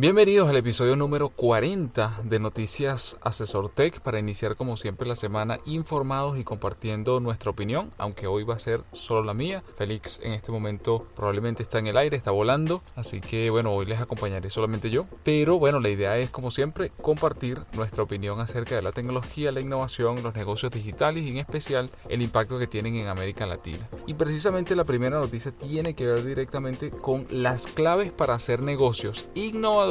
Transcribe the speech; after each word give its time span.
Bienvenidos 0.00 0.48
al 0.48 0.54
episodio 0.54 0.94
número 0.94 1.28
40 1.30 2.20
de 2.22 2.38
Noticias 2.38 3.18
Asesor 3.20 3.68
Tech 3.68 3.98
para 3.98 4.20
iniciar 4.20 4.54
como 4.54 4.76
siempre 4.76 5.08
la 5.08 5.16
semana 5.16 5.58
informados 5.66 6.38
y 6.38 6.44
compartiendo 6.44 7.18
nuestra 7.18 7.50
opinión, 7.50 7.90
aunque 7.98 8.28
hoy 8.28 8.44
va 8.44 8.54
a 8.54 8.60
ser 8.60 8.84
solo 8.92 9.24
la 9.24 9.34
mía. 9.34 9.64
Félix 9.74 10.20
en 10.22 10.34
este 10.34 10.52
momento 10.52 11.04
probablemente 11.16 11.64
está 11.64 11.80
en 11.80 11.88
el 11.88 11.96
aire, 11.96 12.16
está 12.16 12.30
volando, 12.30 12.80
así 12.94 13.20
que 13.20 13.50
bueno, 13.50 13.72
hoy 13.72 13.86
les 13.86 14.00
acompañaré 14.00 14.50
solamente 14.50 14.88
yo. 14.88 15.06
Pero 15.24 15.58
bueno, 15.58 15.80
la 15.80 15.88
idea 15.88 16.16
es 16.16 16.30
como 16.30 16.52
siempre 16.52 16.92
compartir 17.02 17.58
nuestra 17.72 18.04
opinión 18.04 18.38
acerca 18.38 18.76
de 18.76 18.82
la 18.82 18.92
tecnología, 18.92 19.50
la 19.50 19.60
innovación, 19.60 20.22
los 20.22 20.36
negocios 20.36 20.70
digitales 20.70 21.24
y 21.24 21.30
en 21.30 21.38
especial 21.38 21.90
el 22.08 22.22
impacto 22.22 22.56
que 22.60 22.68
tienen 22.68 22.94
en 22.94 23.08
América 23.08 23.46
Latina. 23.46 23.88
Y 24.06 24.14
precisamente 24.14 24.76
la 24.76 24.84
primera 24.84 25.18
noticia 25.18 25.50
tiene 25.50 25.94
que 25.94 26.06
ver 26.06 26.24
directamente 26.24 26.92
con 26.92 27.26
las 27.32 27.66
claves 27.66 28.12
para 28.12 28.34
hacer 28.34 28.62
negocios 28.62 29.26
innovadores 29.34 29.87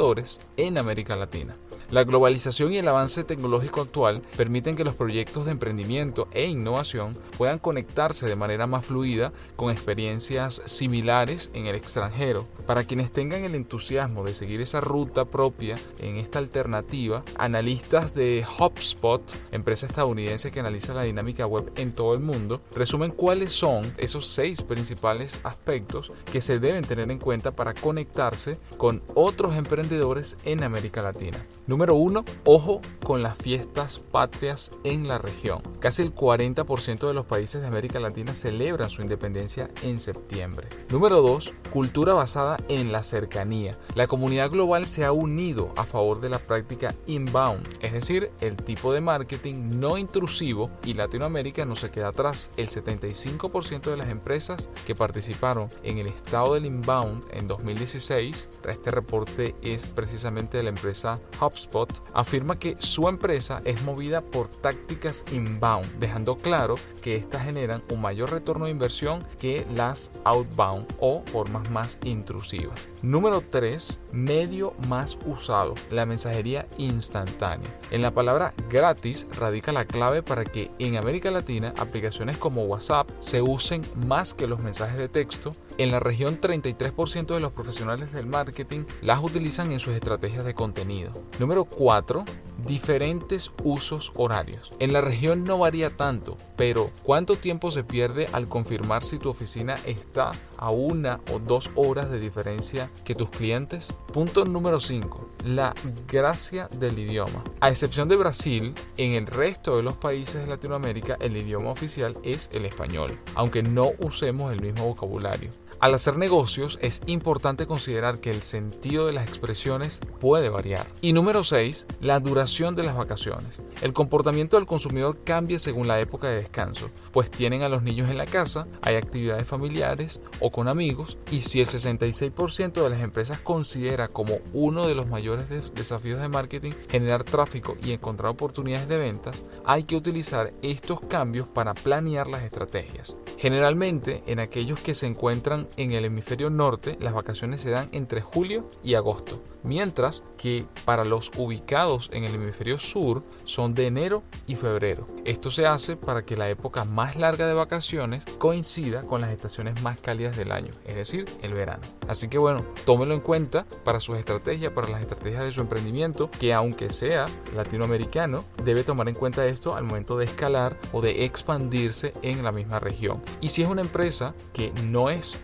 en 0.56 0.78
América 0.78 1.16
Latina. 1.16 1.54
La 1.90 2.04
globalización 2.04 2.74
y 2.74 2.76
el 2.76 2.86
avance 2.86 3.24
tecnológico 3.24 3.80
actual 3.80 4.20
permiten 4.36 4.76
que 4.76 4.84
los 4.84 4.94
proyectos 4.94 5.46
de 5.46 5.52
emprendimiento 5.52 6.28
e 6.32 6.44
innovación 6.44 7.14
puedan 7.38 7.58
conectarse 7.58 8.26
de 8.26 8.36
manera 8.36 8.66
más 8.66 8.84
fluida 8.84 9.32
con 9.56 9.70
experiencias 9.70 10.60
similares 10.66 11.48
en 11.54 11.64
el 11.64 11.74
extranjero. 11.74 12.46
Para 12.66 12.84
quienes 12.84 13.10
tengan 13.10 13.44
el 13.44 13.54
entusiasmo 13.54 14.22
de 14.22 14.34
seguir 14.34 14.60
esa 14.60 14.82
ruta 14.82 15.24
propia 15.24 15.76
en 15.98 16.16
esta 16.16 16.38
alternativa, 16.38 17.24
analistas 17.38 18.14
de 18.14 18.44
HubSpot, 18.58 19.22
empresa 19.50 19.86
estadounidense 19.86 20.50
que 20.50 20.60
analiza 20.60 20.92
la 20.92 21.04
dinámica 21.04 21.46
web 21.46 21.72
en 21.76 21.92
todo 21.92 22.12
el 22.12 22.20
mundo, 22.20 22.60
resumen 22.74 23.12
cuáles 23.12 23.54
son 23.54 23.94
esos 23.96 24.26
seis 24.26 24.60
principales 24.60 25.40
aspectos 25.42 26.12
que 26.30 26.42
se 26.42 26.58
deben 26.58 26.84
tener 26.84 27.10
en 27.10 27.18
cuenta 27.18 27.52
para 27.52 27.72
conectarse 27.72 28.58
con 28.76 29.02
otros 29.14 29.56
emprendedores 29.56 30.36
en 30.44 30.62
América 30.62 31.00
Latina. 31.00 31.42
Número 31.78 31.94
1. 31.94 32.24
Ojo 32.44 32.80
con 33.04 33.22
las 33.22 33.38
fiestas 33.38 34.00
patrias 34.00 34.72
en 34.82 35.06
la 35.06 35.18
región. 35.18 35.62
Casi 35.78 36.02
el 36.02 36.12
40% 36.12 37.06
de 37.06 37.14
los 37.14 37.24
países 37.24 37.62
de 37.62 37.68
América 37.68 38.00
Latina 38.00 38.34
celebran 38.34 38.90
su 38.90 39.00
independencia 39.00 39.68
en 39.84 40.00
septiembre. 40.00 40.66
Número 40.90 41.22
2. 41.22 41.52
Cultura 41.72 42.14
basada 42.14 42.56
en 42.66 42.90
la 42.90 43.04
cercanía. 43.04 43.78
La 43.94 44.08
comunidad 44.08 44.50
global 44.50 44.86
se 44.86 45.04
ha 45.04 45.12
unido 45.12 45.72
a 45.76 45.84
favor 45.84 46.20
de 46.20 46.30
la 46.30 46.40
práctica 46.40 46.96
inbound, 47.06 47.64
es 47.80 47.92
decir, 47.92 48.32
el 48.40 48.56
tipo 48.56 48.92
de 48.92 49.00
marketing 49.00 49.78
no 49.78 49.98
intrusivo 49.98 50.72
y 50.84 50.94
Latinoamérica 50.94 51.64
no 51.64 51.76
se 51.76 51.92
queda 51.92 52.08
atrás. 52.08 52.50
El 52.56 52.66
75% 52.66 53.82
de 53.82 53.96
las 53.96 54.08
empresas 54.08 54.68
que 54.84 54.96
participaron 54.96 55.68
en 55.84 55.98
el 55.98 56.08
estado 56.08 56.54
del 56.54 56.66
inbound 56.66 57.22
en 57.30 57.46
2016, 57.46 58.48
este 58.68 58.90
reporte 58.90 59.54
es 59.62 59.86
precisamente 59.86 60.56
de 60.56 60.64
la 60.64 60.70
empresa 60.70 61.20
HubSpot, 61.40 61.67
afirma 62.14 62.58
que 62.58 62.76
su 62.78 63.08
empresa 63.08 63.60
es 63.64 63.82
movida 63.82 64.20
por 64.20 64.48
tácticas 64.48 65.24
inbound, 65.32 65.98
dejando 65.98 66.36
claro 66.36 66.76
que 67.02 67.16
estas 67.16 67.42
generan 67.44 67.82
un 67.90 68.00
mayor 68.00 68.30
retorno 68.30 68.66
de 68.66 68.70
inversión 68.70 69.26
que 69.38 69.66
las 69.74 70.10
outbound 70.24 70.86
o 71.00 71.22
formas 71.32 71.70
más 71.70 71.98
intrusivas. 72.04 72.88
Número 73.02 73.42
3. 73.42 74.00
Medio 74.12 74.74
más 74.88 75.18
usado, 75.26 75.74
la 75.90 76.06
mensajería 76.06 76.66
instantánea. 76.78 77.68
En 77.90 78.02
la 78.02 78.12
palabra 78.12 78.54
gratis 78.70 79.26
radica 79.36 79.72
la 79.72 79.84
clave 79.84 80.22
para 80.22 80.44
que 80.44 80.70
en 80.78 80.96
América 80.96 81.30
Latina 81.30 81.74
aplicaciones 81.76 82.38
como 82.38 82.64
WhatsApp 82.64 83.08
se 83.20 83.42
usen 83.42 83.82
más 83.94 84.34
que 84.34 84.46
los 84.46 84.60
mensajes 84.60 84.98
de 84.98 85.08
texto. 85.08 85.50
En 85.78 85.92
la 85.92 86.00
región 86.00 86.40
33% 86.40 87.34
de 87.34 87.40
los 87.40 87.52
profesionales 87.52 88.12
del 88.12 88.26
marketing 88.26 88.80
las 89.00 89.22
utilizan 89.22 89.70
en 89.70 89.78
sus 89.78 89.94
estrategias 89.94 90.44
de 90.44 90.52
contenido. 90.52 91.12
Número 91.38 91.64
4 91.64 92.24
diferentes 92.66 93.52
usos 93.62 94.10
horarios. 94.16 94.70
En 94.80 94.92
la 94.92 95.00
región 95.00 95.44
no 95.44 95.58
varía 95.58 95.96
tanto, 95.96 96.36
pero 96.56 96.90
¿cuánto 97.04 97.36
tiempo 97.36 97.70
se 97.70 97.84
pierde 97.84 98.26
al 98.32 98.48
confirmar 98.48 99.04
si 99.04 99.18
tu 99.18 99.30
oficina 99.30 99.76
está 99.86 100.32
a 100.56 100.70
una 100.70 101.20
o 101.32 101.38
dos 101.38 101.70
horas 101.76 102.10
de 102.10 102.18
diferencia 102.18 102.90
que 103.04 103.14
tus 103.14 103.30
clientes? 103.30 103.94
Punto 104.12 104.46
número 104.46 104.80
5. 104.80 105.32
La 105.44 105.74
gracia 106.10 106.66
del 106.68 106.98
idioma. 106.98 107.44
A 107.60 107.68
excepción 107.68 108.08
de 108.08 108.16
Brasil, 108.16 108.74
en 108.96 109.12
el 109.12 109.26
resto 109.26 109.76
de 109.76 109.82
los 109.82 109.94
países 109.94 110.42
de 110.42 110.46
Latinoamérica 110.46 111.18
el 111.20 111.36
idioma 111.36 111.70
oficial 111.70 112.14
es 112.22 112.48
el 112.52 112.64
español, 112.64 113.18
aunque 113.34 113.62
no 113.62 113.92
usemos 113.98 114.50
el 114.50 114.62
mismo 114.62 114.86
vocabulario. 114.86 115.50
Al 115.80 115.94
hacer 115.94 116.16
negocios 116.16 116.78
es 116.82 117.02
importante 117.06 117.66
considerar 117.66 118.18
que 118.18 118.32
el 118.32 118.42
sentido 118.42 119.06
de 119.06 119.12
las 119.12 119.28
expresiones 119.28 120.00
puede 120.18 120.48
variar. 120.48 120.86
Y 121.02 121.12
número 121.12 121.44
6, 121.44 121.86
la 122.00 122.18
duración 122.18 122.74
de 122.74 122.82
las 122.82 122.96
vacaciones. 122.96 123.62
El 123.80 123.92
comportamiento 123.92 124.56
del 124.56 124.66
consumidor 124.66 125.22
cambia 125.22 125.58
según 125.58 125.86
la 125.86 126.00
época 126.00 126.28
de 126.28 126.36
descanso, 126.36 126.88
pues 127.12 127.30
tienen 127.30 127.62
a 127.62 127.68
los 127.68 127.82
niños 127.82 128.10
en 128.10 128.18
la 128.18 128.26
casa, 128.26 128.66
hay 128.82 128.96
actividades 128.96 129.46
familiares 129.46 130.22
o 130.40 130.50
con 130.50 130.66
amigos, 130.66 131.18
y 131.30 131.42
si 131.42 131.60
el 131.60 131.66
66% 131.68 132.82
de 132.82 132.90
las 132.90 133.00
empresas 133.00 133.38
considera 133.38 133.97
como 134.06 134.38
uno 134.52 134.86
de 134.86 134.94
los 134.94 135.08
mayores 135.08 135.48
desafíos 135.74 136.20
de 136.20 136.28
marketing 136.28 136.70
generar 136.88 137.24
tráfico 137.24 137.76
y 137.82 137.90
encontrar 137.90 138.30
oportunidades 138.30 138.86
de 138.86 138.98
ventas, 138.98 139.44
hay 139.64 139.82
que 139.82 139.96
utilizar 139.96 140.52
estos 140.62 141.00
cambios 141.00 141.48
para 141.48 141.74
planear 141.74 142.28
las 142.28 142.44
estrategias. 142.44 143.16
Generalmente, 143.38 144.22
en 144.26 144.38
aquellos 144.38 144.78
que 144.78 144.94
se 144.94 145.06
encuentran 145.06 145.66
en 145.76 145.92
el 145.92 146.04
hemisferio 146.04 146.50
norte, 146.50 146.96
las 147.00 147.14
vacaciones 147.14 147.60
se 147.60 147.70
dan 147.70 147.88
entre 147.92 148.20
julio 148.20 148.68
y 148.84 148.94
agosto, 148.94 149.40
mientras 149.68 150.22
que 150.38 150.66
para 150.84 151.04
los 151.04 151.30
ubicados 151.36 152.08
en 152.12 152.24
el 152.24 152.34
hemisferio 152.34 152.78
sur 152.78 153.22
son 153.44 153.74
de 153.74 153.86
enero 153.86 154.22
y 154.46 154.54
febrero. 154.54 155.06
Esto 155.24 155.50
se 155.50 155.66
hace 155.66 155.96
para 155.96 156.24
que 156.24 156.36
la 156.36 156.48
época 156.48 156.84
más 156.84 157.16
larga 157.16 157.46
de 157.46 157.54
vacaciones 157.54 158.24
coincida 158.38 159.02
con 159.02 159.20
las 159.20 159.30
estaciones 159.30 159.82
más 159.82 159.98
cálidas 160.00 160.36
del 160.36 160.52
año, 160.52 160.72
es 160.86 160.96
decir, 160.96 161.26
el 161.42 161.52
verano. 161.52 161.82
Así 162.08 162.28
que 162.28 162.38
bueno, 162.38 162.64
tómelo 162.86 163.12
en 163.12 163.20
cuenta 163.20 163.66
para 163.84 164.00
sus 164.00 164.16
estrategias, 164.16 164.72
para 164.72 164.88
las 164.88 165.02
estrategias 165.02 165.44
de 165.44 165.52
su 165.52 165.60
emprendimiento, 165.60 166.30
que 166.30 166.54
aunque 166.54 166.90
sea 166.90 167.26
latinoamericano, 167.54 168.44
debe 168.64 168.84
tomar 168.84 169.08
en 169.08 169.14
cuenta 169.14 169.46
esto 169.46 169.76
al 169.76 169.84
momento 169.84 170.16
de 170.16 170.24
escalar 170.24 170.76
o 170.92 171.02
de 171.02 171.26
expandirse 171.26 172.12
en 172.22 172.42
la 172.42 172.52
misma 172.52 172.80
región. 172.80 173.20
Y 173.42 173.48
si 173.48 173.62
es 173.62 173.68
una 173.68 173.82
empresa 173.82 174.34
que 174.54 174.72
no 174.84 175.10
es 175.10 175.36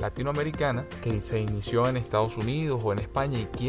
latinoamericana, 0.00 0.86
que 1.02 1.20
se 1.20 1.40
inició 1.40 1.88
en 1.88 1.98
Estados 1.98 2.38
Unidos 2.38 2.80
o 2.82 2.92
en 2.92 3.00
España 3.00 3.38
y 3.38 3.46
quiere 3.46 3.65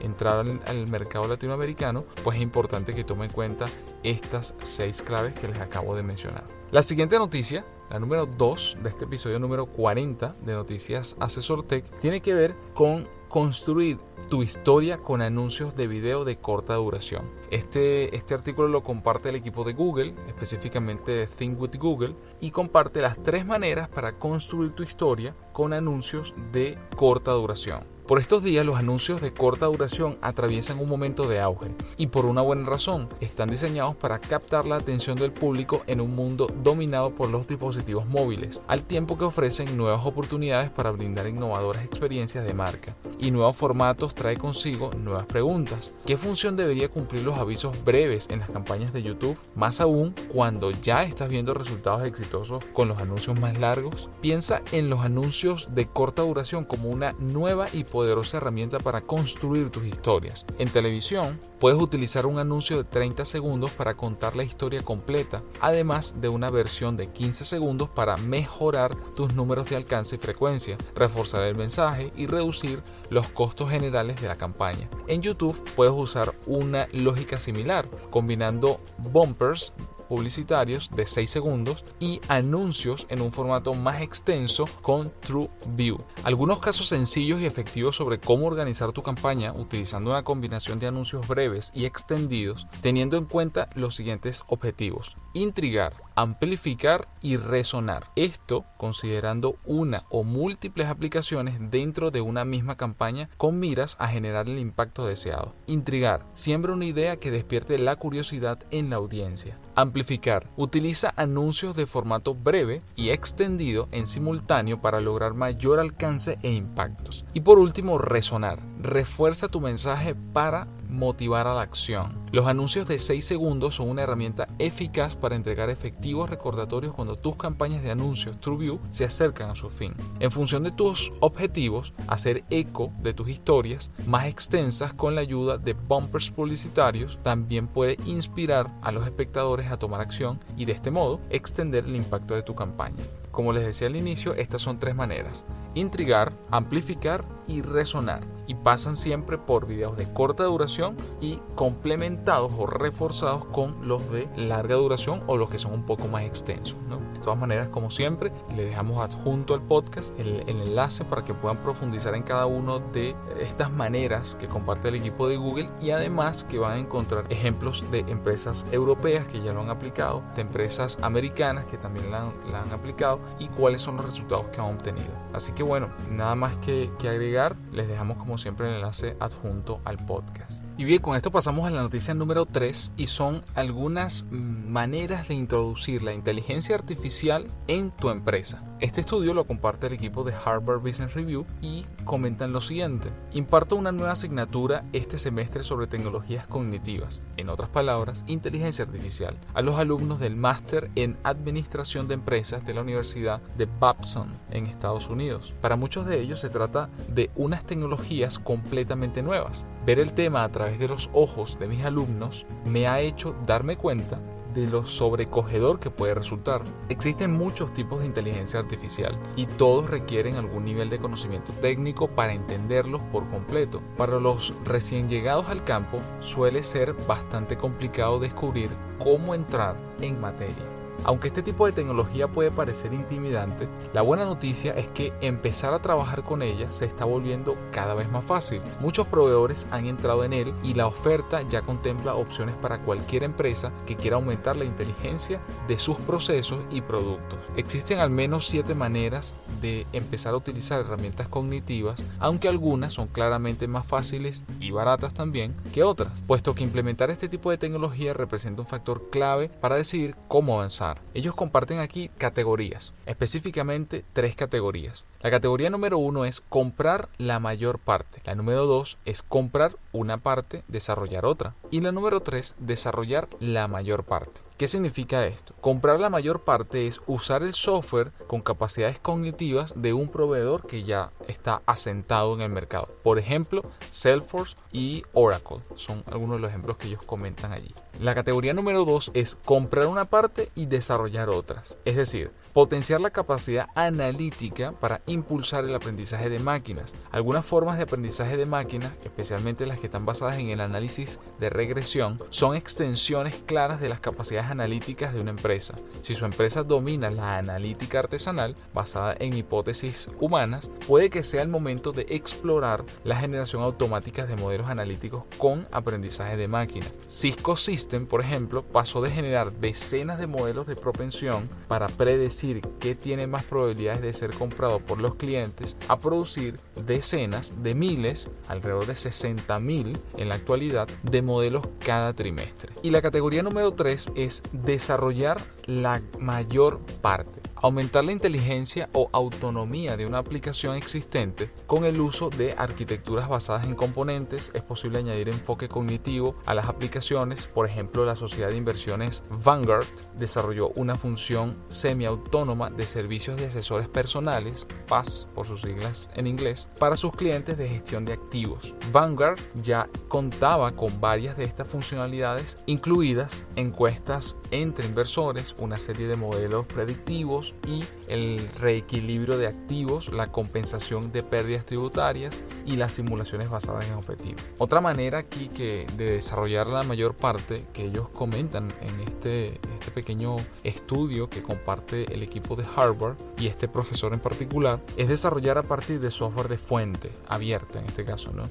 entrar 0.00 0.46
al, 0.66 0.86
mercado 0.86 1.26
latinoamericano, 1.26 2.04
pues 2.22 2.36
es 2.36 2.42
importante 2.42 2.94
que 2.94 3.04
tome 3.04 3.26
en 3.26 3.32
cuenta 3.32 3.66
estas 4.02 4.54
seis 4.62 5.02
claves 5.02 5.34
que 5.34 5.48
les 5.48 5.58
acabo 5.58 5.94
de 5.94 6.02
mencionar. 6.02 6.44
La 6.70 6.82
siguiente 6.82 7.18
noticia, 7.18 7.64
la 7.90 7.98
número 7.98 8.26
2 8.26 8.78
de 8.82 8.88
este 8.88 9.04
episodio 9.06 9.38
número 9.38 9.66
40 9.66 10.36
de 10.44 10.54
Noticias 10.54 11.16
Asesor 11.18 11.62
Tech, 11.66 11.84
tiene 12.00 12.20
que 12.20 12.34
ver 12.34 12.54
con 12.74 13.08
construir 13.28 13.98
tu 14.28 14.42
historia 14.42 14.98
con 14.98 15.22
anuncios 15.22 15.74
de 15.76 15.86
video 15.86 16.24
de 16.24 16.36
corta 16.36 16.74
duración. 16.74 17.22
Este, 17.50 18.14
este 18.14 18.34
artículo 18.34 18.68
lo 18.68 18.82
comparte 18.82 19.30
el 19.30 19.36
equipo 19.36 19.64
de 19.64 19.72
Google, 19.72 20.14
específicamente 20.26 21.12
de 21.12 21.26
Think 21.26 21.60
with 21.60 21.76
Google, 21.78 22.14
y 22.40 22.50
comparte 22.50 23.00
las 23.00 23.22
tres 23.22 23.46
maneras 23.46 23.88
para 23.88 24.18
construir 24.18 24.72
tu 24.72 24.82
historia 24.82 25.34
con 25.52 25.72
anuncios 25.72 26.34
de 26.52 26.78
corta 26.96 27.32
duración. 27.32 27.97
Por 28.08 28.18
estos 28.18 28.42
días 28.42 28.64
los 28.64 28.78
anuncios 28.78 29.20
de 29.20 29.34
corta 29.34 29.66
duración 29.66 30.16
atraviesan 30.22 30.78
un 30.80 30.88
momento 30.88 31.28
de 31.28 31.40
auge 31.40 31.74
y 31.98 32.06
por 32.06 32.24
una 32.24 32.40
buena 32.40 32.64
razón, 32.64 33.06
están 33.20 33.50
diseñados 33.50 33.96
para 33.96 34.18
captar 34.18 34.66
la 34.66 34.76
atención 34.76 35.18
del 35.18 35.30
público 35.30 35.82
en 35.86 36.00
un 36.00 36.16
mundo 36.16 36.46
dominado 36.64 37.14
por 37.14 37.28
los 37.28 37.46
dispositivos 37.46 38.06
móviles, 38.06 38.62
al 38.66 38.82
tiempo 38.84 39.18
que 39.18 39.26
ofrecen 39.26 39.76
nuevas 39.76 40.06
oportunidades 40.06 40.70
para 40.70 40.90
brindar 40.90 41.28
innovadoras 41.28 41.84
experiencias 41.84 42.46
de 42.46 42.54
marca. 42.54 42.96
Y 43.18 43.30
nuevos 43.30 43.56
formatos 43.56 44.14
trae 44.14 44.36
consigo 44.36 44.90
nuevas 44.98 45.26
preguntas. 45.26 45.92
¿Qué 46.06 46.16
función 46.16 46.56
debería 46.56 46.88
cumplir 46.88 47.22
los 47.22 47.38
avisos 47.38 47.84
breves 47.84 48.28
en 48.30 48.40
las 48.40 48.50
campañas 48.50 48.92
de 48.92 49.02
YouTube? 49.02 49.38
Más 49.54 49.80
aún 49.80 50.14
cuando 50.32 50.70
ya 50.70 51.02
estás 51.02 51.30
viendo 51.30 51.54
resultados 51.54 52.06
exitosos 52.06 52.64
con 52.72 52.88
los 52.88 53.00
anuncios 53.00 53.38
más 53.40 53.58
largos. 53.58 54.08
Piensa 54.20 54.62
en 54.72 54.90
los 54.90 55.00
anuncios 55.00 55.74
de 55.74 55.86
corta 55.86 56.22
duración 56.22 56.64
como 56.64 56.88
una 56.88 57.12
nueva 57.12 57.66
y 57.72 57.84
poderosa 57.84 58.38
herramienta 58.38 58.78
para 58.78 59.00
construir 59.00 59.70
tus 59.70 59.84
historias. 59.84 60.44
En 60.58 60.68
televisión, 60.70 61.38
puedes 61.58 61.80
utilizar 61.80 62.26
un 62.26 62.38
anuncio 62.38 62.76
de 62.76 62.84
30 62.84 63.24
segundos 63.24 63.70
para 63.72 63.94
contar 63.94 64.36
la 64.36 64.44
historia 64.44 64.82
completa, 64.82 65.42
además 65.60 66.16
de 66.20 66.28
una 66.28 66.50
versión 66.50 66.96
de 66.96 67.10
15 67.10 67.44
segundos 67.44 67.88
para 67.88 68.16
mejorar 68.16 68.94
tus 69.14 69.34
números 69.34 69.68
de 69.68 69.76
alcance 69.76 70.16
y 70.16 70.18
frecuencia, 70.18 70.76
reforzar 70.94 71.42
el 71.42 71.56
mensaje 71.56 72.12
y 72.16 72.26
reducir 72.26 72.82
los 73.10 73.28
costos 73.28 73.70
generales 73.70 74.20
de 74.20 74.28
la 74.28 74.36
campaña. 74.36 74.88
En 75.06 75.22
YouTube 75.22 75.58
puedes 75.74 75.94
usar 75.94 76.34
una 76.46 76.88
lógica 76.92 77.38
similar, 77.38 77.88
combinando 78.10 78.80
bumpers 79.12 79.72
publicitarios 80.08 80.90
de 80.90 81.06
6 81.06 81.30
segundos 81.30 81.84
y 82.00 82.20
anuncios 82.28 83.06
en 83.10 83.20
un 83.20 83.30
formato 83.30 83.74
más 83.74 84.00
extenso 84.00 84.64
con 84.82 85.12
TrueView. 85.20 85.98
Algunos 86.24 86.58
casos 86.58 86.88
sencillos 86.88 87.40
y 87.40 87.46
efectivos 87.46 87.96
sobre 87.96 88.18
cómo 88.18 88.46
organizar 88.46 88.92
tu 88.92 89.02
campaña 89.02 89.52
utilizando 89.52 90.10
una 90.10 90.24
combinación 90.24 90.78
de 90.78 90.88
anuncios 90.88 91.28
breves 91.28 91.70
y 91.74 91.84
extendidos 91.84 92.66
teniendo 92.80 93.16
en 93.16 93.26
cuenta 93.26 93.68
los 93.74 93.94
siguientes 93.94 94.42
objetivos. 94.48 95.16
Intrigar, 95.34 95.92
amplificar 96.18 97.06
y 97.22 97.36
resonar. 97.36 98.08
Esto 98.16 98.64
considerando 98.76 99.56
una 99.64 100.02
o 100.10 100.24
múltiples 100.24 100.88
aplicaciones 100.88 101.70
dentro 101.70 102.10
de 102.10 102.20
una 102.20 102.44
misma 102.44 102.76
campaña 102.76 103.28
con 103.36 103.60
miras 103.60 103.94
a 104.00 104.08
generar 104.08 104.48
el 104.48 104.58
impacto 104.58 105.06
deseado. 105.06 105.54
Intrigar, 105.68 106.26
siembra 106.32 106.72
una 106.72 106.86
idea 106.86 107.18
que 107.18 107.30
despierte 107.30 107.78
la 107.78 107.94
curiosidad 107.94 108.58
en 108.72 108.90
la 108.90 108.96
audiencia. 108.96 109.56
Amplificar. 109.76 110.48
Utiliza 110.56 111.14
anuncios 111.14 111.76
de 111.76 111.86
formato 111.86 112.34
breve 112.34 112.82
y 112.96 113.10
extendido 113.10 113.86
en 113.92 114.08
simultáneo 114.08 114.80
para 114.80 114.98
lograr 114.98 115.34
mayor 115.34 115.78
alcance 115.78 116.36
e 116.42 116.50
impactos. 116.50 117.26
Y 117.32 117.42
por 117.42 117.60
último, 117.60 117.96
resonar. 117.96 118.58
Refuerza 118.80 119.46
tu 119.46 119.60
mensaje 119.60 120.16
para 120.32 120.66
motivar 120.88 121.46
a 121.46 121.54
la 121.54 121.62
acción. 121.62 122.18
Los 122.32 122.46
anuncios 122.46 122.88
de 122.88 122.98
6 122.98 123.24
segundos 123.24 123.76
son 123.76 123.88
una 123.88 124.02
herramienta 124.02 124.48
eficaz 124.58 125.16
para 125.16 125.36
entregar 125.36 125.70
efectivos 125.70 126.28
recordatorios 126.28 126.94
cuando 126.94 127.16
tus 127.16 127.36
campañas 127.36 127.82
de 127.82 127.90
anuncios 127.90 128.40
TrueView 128.40 128.78
se 128.88 129.04
acercan 129.04 129.50
a 129.50 129.56
su 129.56 129.70
fin. 129.70 129.94
En 130.20 130.30
función 130.30 130.62
de 130.62 130.70
tus 130.70 131.12
objetivos, 131.20 131.92
hacer 132.06 132.44
eco 132.50 132.92
de 133.00 133.14
tus 133.14 133.28
historias 133.28 133.90
más 134.06 134.26
extensas 134.26 134.92
con 134.92 135.14
la 135.14 135.20
ayuda 135.20 135.58
de 135.58 135.72
bumpers 135.72 136.30
publicitarios 136.30 137.18
también 137.22 137.68
puede 137.68 137.96
inspirar 138.06 138.70
a 138.82 138.92
los 138.92 139.04
espectadores 139.04 139.70
a 139.70 139.78
tomar 139.78 140.00
acción 140.00 140.40
y 140.56 140.64
de 140.64 140.72
este 140.72 140.90
modo 140.90 141.20
extender 141.30 141.84
el 141.84 141.96
impacto 141.96 142.34
de 142.34 142.42
tu 142.42 142.54
campaña. 142.54 143.04
Como 143.30 143.52
les 143.52 143.64
decía 143.64 143.88
al 143.88 143.96
inicio, 143.96 144.34
estas 144.34 144.62
son 144.62 144.78
tres 144.78 144.94
maneras. 144.94 145.44
Intrigar, 145.74 146.32
amplificar 146.50 147.24
y 147.46 147.62
resonar. 147.62 148.26
Y 148.46 148.54
pasan 148.54 148.96
siempre 148.96 149.36
por 149.36 149.66
videos 149.66 149.96
de 149.96 150.10
corta 150.12 150.44
duración 150.44 150.96
y 151.20 151.38
complementados 151.54 152.52
o 152.56 152.66
reforzados 152.66 153.44
con 153.46 153.86
los 153.86 154.10
de 154.10 154.26
larga 154.36 154.76
duración 154.76 155.22
o 155.26 155.36
los 155.36 155.50
que 155.50 155.58
son 155.58 155.72
un 155.72 155.84
poco 155.84 156.08
más 156.08 156.24
extensos. 156.24 156.76
De 157.14 157.20
todas 157.20 157.38
maneras, 157.38 157.68
como 157.68 157.90
siempre, 157.90 158.32
les 158.56 158.70
dejamos 158.70 159.02
adjunto 159.02 159.52
al 159.52 159.60
podcast 159.60 160.18
el, 160.18 160.48
enlace 160.48 161.04
para 161.04 161.24
que 161.24 161.34
puedan 161.34 161.58
profundizar 161.58 162.14
en 162.14 162.22
cada 162.22 162.46
uno 162.46 162.78
de 162.78 163.14
estas 163.38 163.70
maneras 163.70 164.34
que 164.38 164.46
comparte 164.46 164.88
el 164.88 164.94
equipo 164.94 165.28
de 165.28 165.36
Google 165.36 165.68
y 165.82 165.90
además 165.90 166.44
que 166.48 166.58
van 166.58 166.72
a 166.72 166.78
encontrar 166.78 167.24
ejemplos 167.28 167.84
de 167.90 168.00
empresas 168.00 168.66
europeas 168.72 169.26
que 169.26 169.42
ya 169.42 169.52
lo 169.52 169.60
han 169.60 169.68
aplicado, 169.68 170.22
de 170.36 170.42
empresas 170.42 170.98
americanas 171.02 171.66
que 171.66 171.76
también 171.76 172.10
la 172.10 172.62
han 172.62 172.72
aplicado 172.72 173.17
y 173.38 173.48
cuáles 173.48 173.80
son 173.80 173.96
los 173.96 174.06
resultados 174.06 174.46
que 174.46 174.60
han 174.60 174.74
obtenido. 174.74 175.12
Así 175.32 175.52
que 175.52 175.62
bueno, 175.62 175.88
nada 176.10 176.34
más 176.34 176.56
que, 176.58 176.90
que 176.98 177.08
agregar, 177.08 177.56
les 177.72 177.88
dejamos 177.88 178.18
como 178.18 178.38
siempre 178.38 178.68
el 178.68 178.76
enlace 178.76 179.16
adjunto 179.20 179.80
al 179.84 179.98
podcast. 180.04 180.67
Y 180.78 180.84
bien, 180.84 181.02
con 181.02 181.16
esto 181.16 181.32
pasamos 181.32 181.66
a 181.66 181.70
la 181.70 181.82
noticia 181.82 182.14
número 182.14 182.46
3 182.46 182.92
y 182.96 183.08
son 183.08 183.42
algunas 183.56 184.26
maneras 184.30 185.26
de 185.26 185.34
introducir 185.34 186.04
la 186.04 186.12
inteligencia 186.12 186.76
artificial 186.76 187.48
en 187.66 187.90
tu 187.90 188.10
empresa. 188.10 188.62
Este 188.78 189.00
estudio 189.00 189.34
lo 189.34 189.44
comparte 189.44 189.88
el 189.88 189.94
equipo 189.94 190.22
de 190.22 190.32
Harvard 190.32 190.78
Business 190.78 191.14
Review 191.14 191.44
y 191.60 191.84
comentan 192.04 192.52
lo 192.52 192.60
siguiente. 192.60 193.10
Imparto 193.32 193.74
una 193.74 193.90
nueva 193.90 194.12
asignatura 194.12 194.84
este 194.92 195.18
semestre 195.18 195.64
sobre 195.64 195.88
tecnologías 195.88 196.46
cognitivas, 196.46 197.18
en 197.36 197.48
otras 197.48 197.70
palabras, 197.70 198.22
inteligencia 198.28 198.84
artificial, 198.84 199.36
a 199.54 199.62
los 199.62 199.80
alumnos 199.80 200.20
del 200.20 200.36
máster 200.36 200.92
en 200.94 201.16
Administración 201.24 202.06
de 202.06 202.14
Empresas 202.14 202.64
de 202.64 202.74
la 202.74 202.82
Universidad 202.82 203.42
de 203.56 203.66
Babson 203.66 204.28
en 204.52 204.68
Estados 204.68 205.08
Unidos. 205.08 205.54
Para 205.60 205.74
muchos 205.74 206.06
de 206.06 206.20
ellos 206.20 206.38
se 206.38 206.50
trata 206.50 206.88
de 207.08 207.32
unas 207.34 207.64
tecnologías 207.64 208.38
completamente 208.38 209.24
nuevas. 209.24 209.66
Ver 209.88 210.00
el 210.00 210.12
tema 210.12 210.44
a 210.44 210.52
través 210.52 210.78
de 210.78 210.86
los 210.86 211.08
ojos 211.14 211.58
de 211.58 211.66
mis 211.66 211.82
alumnos 211.82 212.44
me 212.66 212.86
ha 212.86 213.00
hecho 213.00 213.34
darme 213.46 213.78
cuenta 213.78 214.18
de 214.52 214.66
lo 214.66 214.84
sobrecogedor 214.84 215.80
que 215.80 215.88
puede 215.88 216.14
resultar. 216.14 216.60
Existen 216.90 217.32
muchos 217.32 217.72
tipos 217.72 218.00
de 218.00 218.06
inteligencia 218.06 218.60
artificial 218.60 219.18
y 219.34 219.46
todos 219.46 219.88
requieren 219.88 220.34
algún 220.34 220.66
nivel 220.66 220.90
de 220.90 220.98
conocimiento 220.98 221.54
técnico 221.62 222.06
para 222.06 222.34
entenderlos 222.34 223.00
por 223.10 223.26
completo. 223.30 223.80
Para 223.96 224.20
los 224.20 224.52
recién 224.66 225.08
llegados 225.08 225.48
al 225.48 225.64
campo 225.64 225.96
suele 226.20 226.62
ser 226.64 226.92
bastante 227.06 227.56
complicado 227.56 228.20
descubrir 228.20 228.68
cómo 228.98 229.34
entrar 229.34 229.74
en 230.02 230.20
materia. 230.20 230.77
Aunque 231.08 231.28
este 231.28 231.42
tipo 231.42 231.64
de 231.64 231.72
tecnología 231.72 232.28
puede 232.28 232.50
parecer 232.50 232.92
intimidante, 232.92 233.66
la 233.94 234.02
buena 234.02 234.26
noticia 234.26 234.72
es 234.72 234.88
que 234.88 235.10
empezar 235.22 235.72
a 235.72 235.80
trabajar 235.80 236.22
con 236.22 236.42
ella 236.42 236.70
se 236.70 236.84
está 236.84 237.06
volviendo 237.06 237.56
cada 237.72 237.94
vez 237.94 238.10
más 238.10 238.26
fácil. 238.26 238.60
Muchos 238.78 239.06
proveedores 239.06 239.66
han 239.70 239.86
entrado 239.86 240.22
en 240.22 240.34
él 240.34 240.52
y 240.62 240.74
la 240.74 240.86
oferta 240.86 241.40
ya 241.48 241.62
contempla 241.62 242.14
opciones 242.14 242.54
para 242.56 242.82
cualquier 242.82 243.24
empresa 243.24 243.72
que 243.86 243.96
quiera 243.96 244.16
aumentar 244.16 244.58
la 244.58 244.66
inteligencia 244.66 245.40
de 245.66 245.78
sus 245.78 245.96
procesos 245.96 246.60
y 246.70 246.82
productos. 246.82 247.38
Existen 247.56 248.00
al 248.00 248.10
menos 248.10 248.46
7 248.46 248.74
maneras 248.74 249.32
de 249.62 249.86
empezar 249.94 250.34
a 250.34 250.36
utilizar 250.36 250.80
herramientas 250.80 251.26
cognitivas, 251.26 252.02
aunque 252.18 252.48
algunas 252.48 252.92
son 252.92 253.06
claramente 253.06 253.66
más 253.66 253.86
fáciles 253.86 254.44
y 254.60 254.72
baratas 254.72 255.14
también 255.14 255.56
que 255.72 255.84
otras, 255.84 256.12
puesto 256.26 256.54
que 256.54 256.64
implementar 256.64 257.08
este 257.08 257.30
tipo 257.30 257.50
de 257.50 257.56
tecnología 257.56 258.12
representa 258.12 258.60
un 258.60 258.68
factor 258.68 259.08
clave 259.08 259.48
para 259.48 259.76
decidir 259.76 260.14
cómo 260.28 260.52
avanzar. 260.52 260.97
Ellos 261.14 261.34
comparten 261.34 261.80
aquí 261.80 262.10
categorías, 262.18 262.92
específicamente 263.06 264.04
tres 264.12 264.36
categorías. 264.36 265.04
La 265.20 265.30
categoría 265.30 265.70
número 265.70 265.98
uno 265.98 266.24
es 266.24 266.40
comprar 266.40 267.08
la 267.18 267.40
mayor 267.40 267.78
parte. 267.78 268.20
La 268.24 268.34
número 268.34 268.66
dos 268.66 268.98
es 269.04 269.22
comprar 269.22 269.76
una 269.92 270.18
parte, 270.18 270.62
desarrollar 270.68 271.24
otra. 271.24 271.54
Y 271.70 271.80
la 271.80 271.92
número 271.92 272.20
tres, 272.20 272.54
desarrollar 272.58 273.28
la 273.40 273.66
mayor 273.68 274.04
parte. 274.04 274.40
¿Qué 274.58 274.66
significa 274.66 275.24
esto? 275.24 275.54
Comprar 275.60 276.00
la 276.00 276.10
mayor 276.10 276.40
parte 276.40 276.88
es 276.88 277.00
usar 277.06 277.44
el 277.44 277.54
software 277.54 278.10
con 278.26 278.40
capacidades 278.40 278.98
cognitivas 278.98 279.72
de 279.76 279.92
un 279.92 280.08
proveedor 280.08 280.66
que 280.66 280.82
ya 280.82 281.12
está 281.28 281.62
asentado 281.64 282.34
en 282.34 282.40
el 282.40 282.50
mercado. 282.50 282.88
Por 283.04 283.20
ejemplo, 283.20 283.62
Salesforce 283.88 284.56
y 284.72 285.04
Oracle 285.12 285.58
son 285.76 286.02
algunos 286.10 286.38
de 286.38 286.40
los 286.40 286.50
ejemplos 286.50 286.76
que 286.76 286.88
ellos 286.88 287.04
comentan 287.04 287.52
allí. 287.52 287.72
La 288.00 288.16
categoría 288.16 288.52
número 288.52 288.84
2 288.84 289.12
es 289.14 289.36
comprar 289.44 289.86
una 289.86 290.06
parte 290.06 290.50
y 290.56 290.66
desarrollar 290.66 291.28
otras. 291.28 291.76
Es 291.84 291.94
decir, 291.94 292.32
potenciar 292.52 293.00
la 293.00 293.10
capacidad 293.10 293.68
analítica 293.76 294.72
para 294.72 295.02
impulsar 295.06 295.64
el 295.64 295.74
aprendizaje 295.74 296.30
de 296.30 296.40
máquinas. 296.40 296.94
Algunas 297.12 297.46
formas 297.46 297.76
de 297.76 297.84
aprendizaje 297.84 298.36
de 298.36 298.46
máquinas, 298.46 298.92
especialmente 299.04 299.66
las 299.66 299.78
que 299.78 299.86
están 299.86 300.04
basadas 300.04 300.38
en 300.38 300.48
el 300.48 300.60
análisis 300.60 301.20
de 301.38 301.48
regresión, 301.50 302.18
son 302.30 302.56
extensiones 302.56 303.36
claras 303.46 303.80
de 303.80 303.88
las 303.88 304.00
capacidades 304.00 304.47
analíticas 304.50 305.14
de 305.14 305.20
una 305.20 305.30
empresa. 305.30 305.74
Si 306.00 306.14
su 306.14 306.24
empresa 306.24 306.62
domina 306.62 307.10
la 307.10 307.38
analítica 307.38 308.00
artesanal, 308.00 308.54
basada 308.74 309.16
en 309.18 309.36
hipótesis 309.36 310.08
humanas, 310.20 310.70
puede 310.86 311.10
que 311.10 311.22
sea 311.22 311.42
el 311.42 311.48
momento 311.48 311.92
de 311.92 312.06
explorar 312.10 312.84
la 313.04 313.16
generación 313.16 313.62
automática 313.62 314.26
de 314.26 314.36
modelos 314.36 314.68
analíticos 314.68 315.24
con 315.38 315.66
aprendizaje 315.72 316.36
de 316.36 316.48
máquina. 316.48 316.86
Cisco 317.06 317.56
System, 317.56 318.06
por 318.06 318.20
ejemplo, 318.20 318.62
pasó 318.62 319.00
de 319.00 319.10
generar 319.10 319.52
decenas 319.52 320.18
de 320.18 320.26
modelos 320.26 320.66
de 320.66 320.76
propensión 320.76 321.48
para 321.68 321.88
predecir 321.88 322.62
qué 322.80 322.94
tiene 322.94 323.26
más 323.26 323.44
probabilidades 323.44 324.02
de 324.02 324.12
ser 324.12 324.34
comprado 324.34 324.80
por 324.80 325.00
los 325.00 325.14
clientes 325.16 325.76
a 325.88 325.98
producir 325.98 326.58
decenas 326.86 327.62
de 327.62 327.74
miles, 327.74 328.28
alrededor 328.48 328.86
de 328.86 328.96
60 328.96 329.58
mil 329.60 329.98
en 330.16 330.28
la 330.28 330.36
actualidad, 330.36 330.88
de 331.02 331.22
modelos 331.22 331.66
cada 331.78 332.12
trimestre. 332.12 332.72
Y 332.82 332.90
la 332.90 333.02
categoría 333.02 333.42
número 333.42 333.72
3 333.72 334.12
es 334.16 334.37
desarrollar 334.52 335.42
la 335.66 336.02
mayor 336.18 336.80
parte. 337.00 337.47
Aumentar 337.62 338.04
la 338.04 338.12
inteligencia 338.12 338.88
o 338.92 339.08
autonomía 339.12 339.96
de 339.96 340.06
una 340.06 340.18
aplicación 340.18 340.76
existente 340.76 341.50
con 341.66 341.84
el 341.84 342.00
uso 342.00 342.30
de 342.30 342.54
arquitecturas 342.56 343.28
basadas 343.28 343.64
en 343.66 343.74
componentes. 343.74 344.50
Es 344.54 344.62
posible 344.62 344.98
añadir 344.98 345.28
enfoque 345.28 345.68
cognitivo 345.68 346.36
a 346.46 346.54
las 346.54 346.66
aplicaciones. 346.68 347.46
Por 347.46 347.66
ejemplo, 347.66 348.04
la 348.04 348.16
sociedad 348.16 348.50
de 348.50 348.56
inversiones 348.56 349.22
Vanguard 349.30 349.86
desarrolló 350.16 350.70
una 350.70 350.96
función 350.96 351.56
semiautónoma 351.68 352.70
de 352.70 352.86
servicios 352.86 353.38
de 353.38 353.46
asesores 353.46 353.88
personales, 353.88 354.66
PAS 354.86 355.26
por 355.34 355.46
sus 355.46 355.62
siglas 355.62 356.10
en 356.14 356.26
inglés, 356.26 356.68
para 356.78 356.96
sus 356.96 357.12
clientes 357.14 357.58
de 357.58 357.68
gestión 357.68 358.04
de 358.04 358.14
activos. 358.14 358.74
Vanguard 358.92 359.38
ya 359.62 359.88
contaba 360.08 360.72
con 360.72 361.00
varias 361.00 361.36
de 361.36 361.44
estas 361.44 361.66
funcionalidades, 361.66 362.58
incluidas 362.66 363.42
encuestas 363.56 364.36
entre 364.50 364.86
inversores, 364.86 365.54
una 365.58 365.78
serie 365.78 366.06
de 366.06 366.16
modelos 366.16 366.66
predictivos 366.66 367.47
y 367.66 367.84
el 368.08 368.48
reequilibrio 368.60 369.38
de 369.38 369.46
activos, 369.46 370.12
la 370.12 370.30
compensación 370.30 371.12
de 371.12 371.22
pérdidas 371.22 371.66
tributarias 371.66 372.38
y 372.66 372.76
las 372.76 372.94
simulaciones 372.94 373.50
basadas 373.50 373.86
en 373.86 373.94
objetivos. 373.94 374.42
Otra 374.58 374.80
manera 374.80 375.18
aquí 375.18 375.48
que 375.48 375.86
de 375.96 376.12
desarrollar 376.12 376.66
la 376.68 376.82
mayor 376.82 377.16
parte 377.16 377.64
que 377.72 377.86
ellos 377.86 378.08
comentan 378.08 378.68
en 378.80 379.00
este, 379.00 379.60
este 379.78 379.90
pequeño 379.92 380.36
estudio 380.64 381.28
que 381.28 381.42
comparte 381.42 382.12
el 382.12 382.22
equipo 382.22 382.56
de 382.56 382.64
Harvard 382.76 383.16
y 383.38 383.46
este 383.46 383.68
profesor 383.68 384.12
en 384.12 384.20
particular 384.20 384.80
es 384.96 385.08
desarrollar 385.08 385.58
a 385.58 385.62
partir 385.62 386.00
de 386.00 386.10
software 386.10 386.48
de 386.48 386.58
fuente 386.58 387.10
abierta 387.28 387.78
en 387.78 387.86
este 387.86 388.04
caso, 388.04 388.32
¿no? 388.32 388.42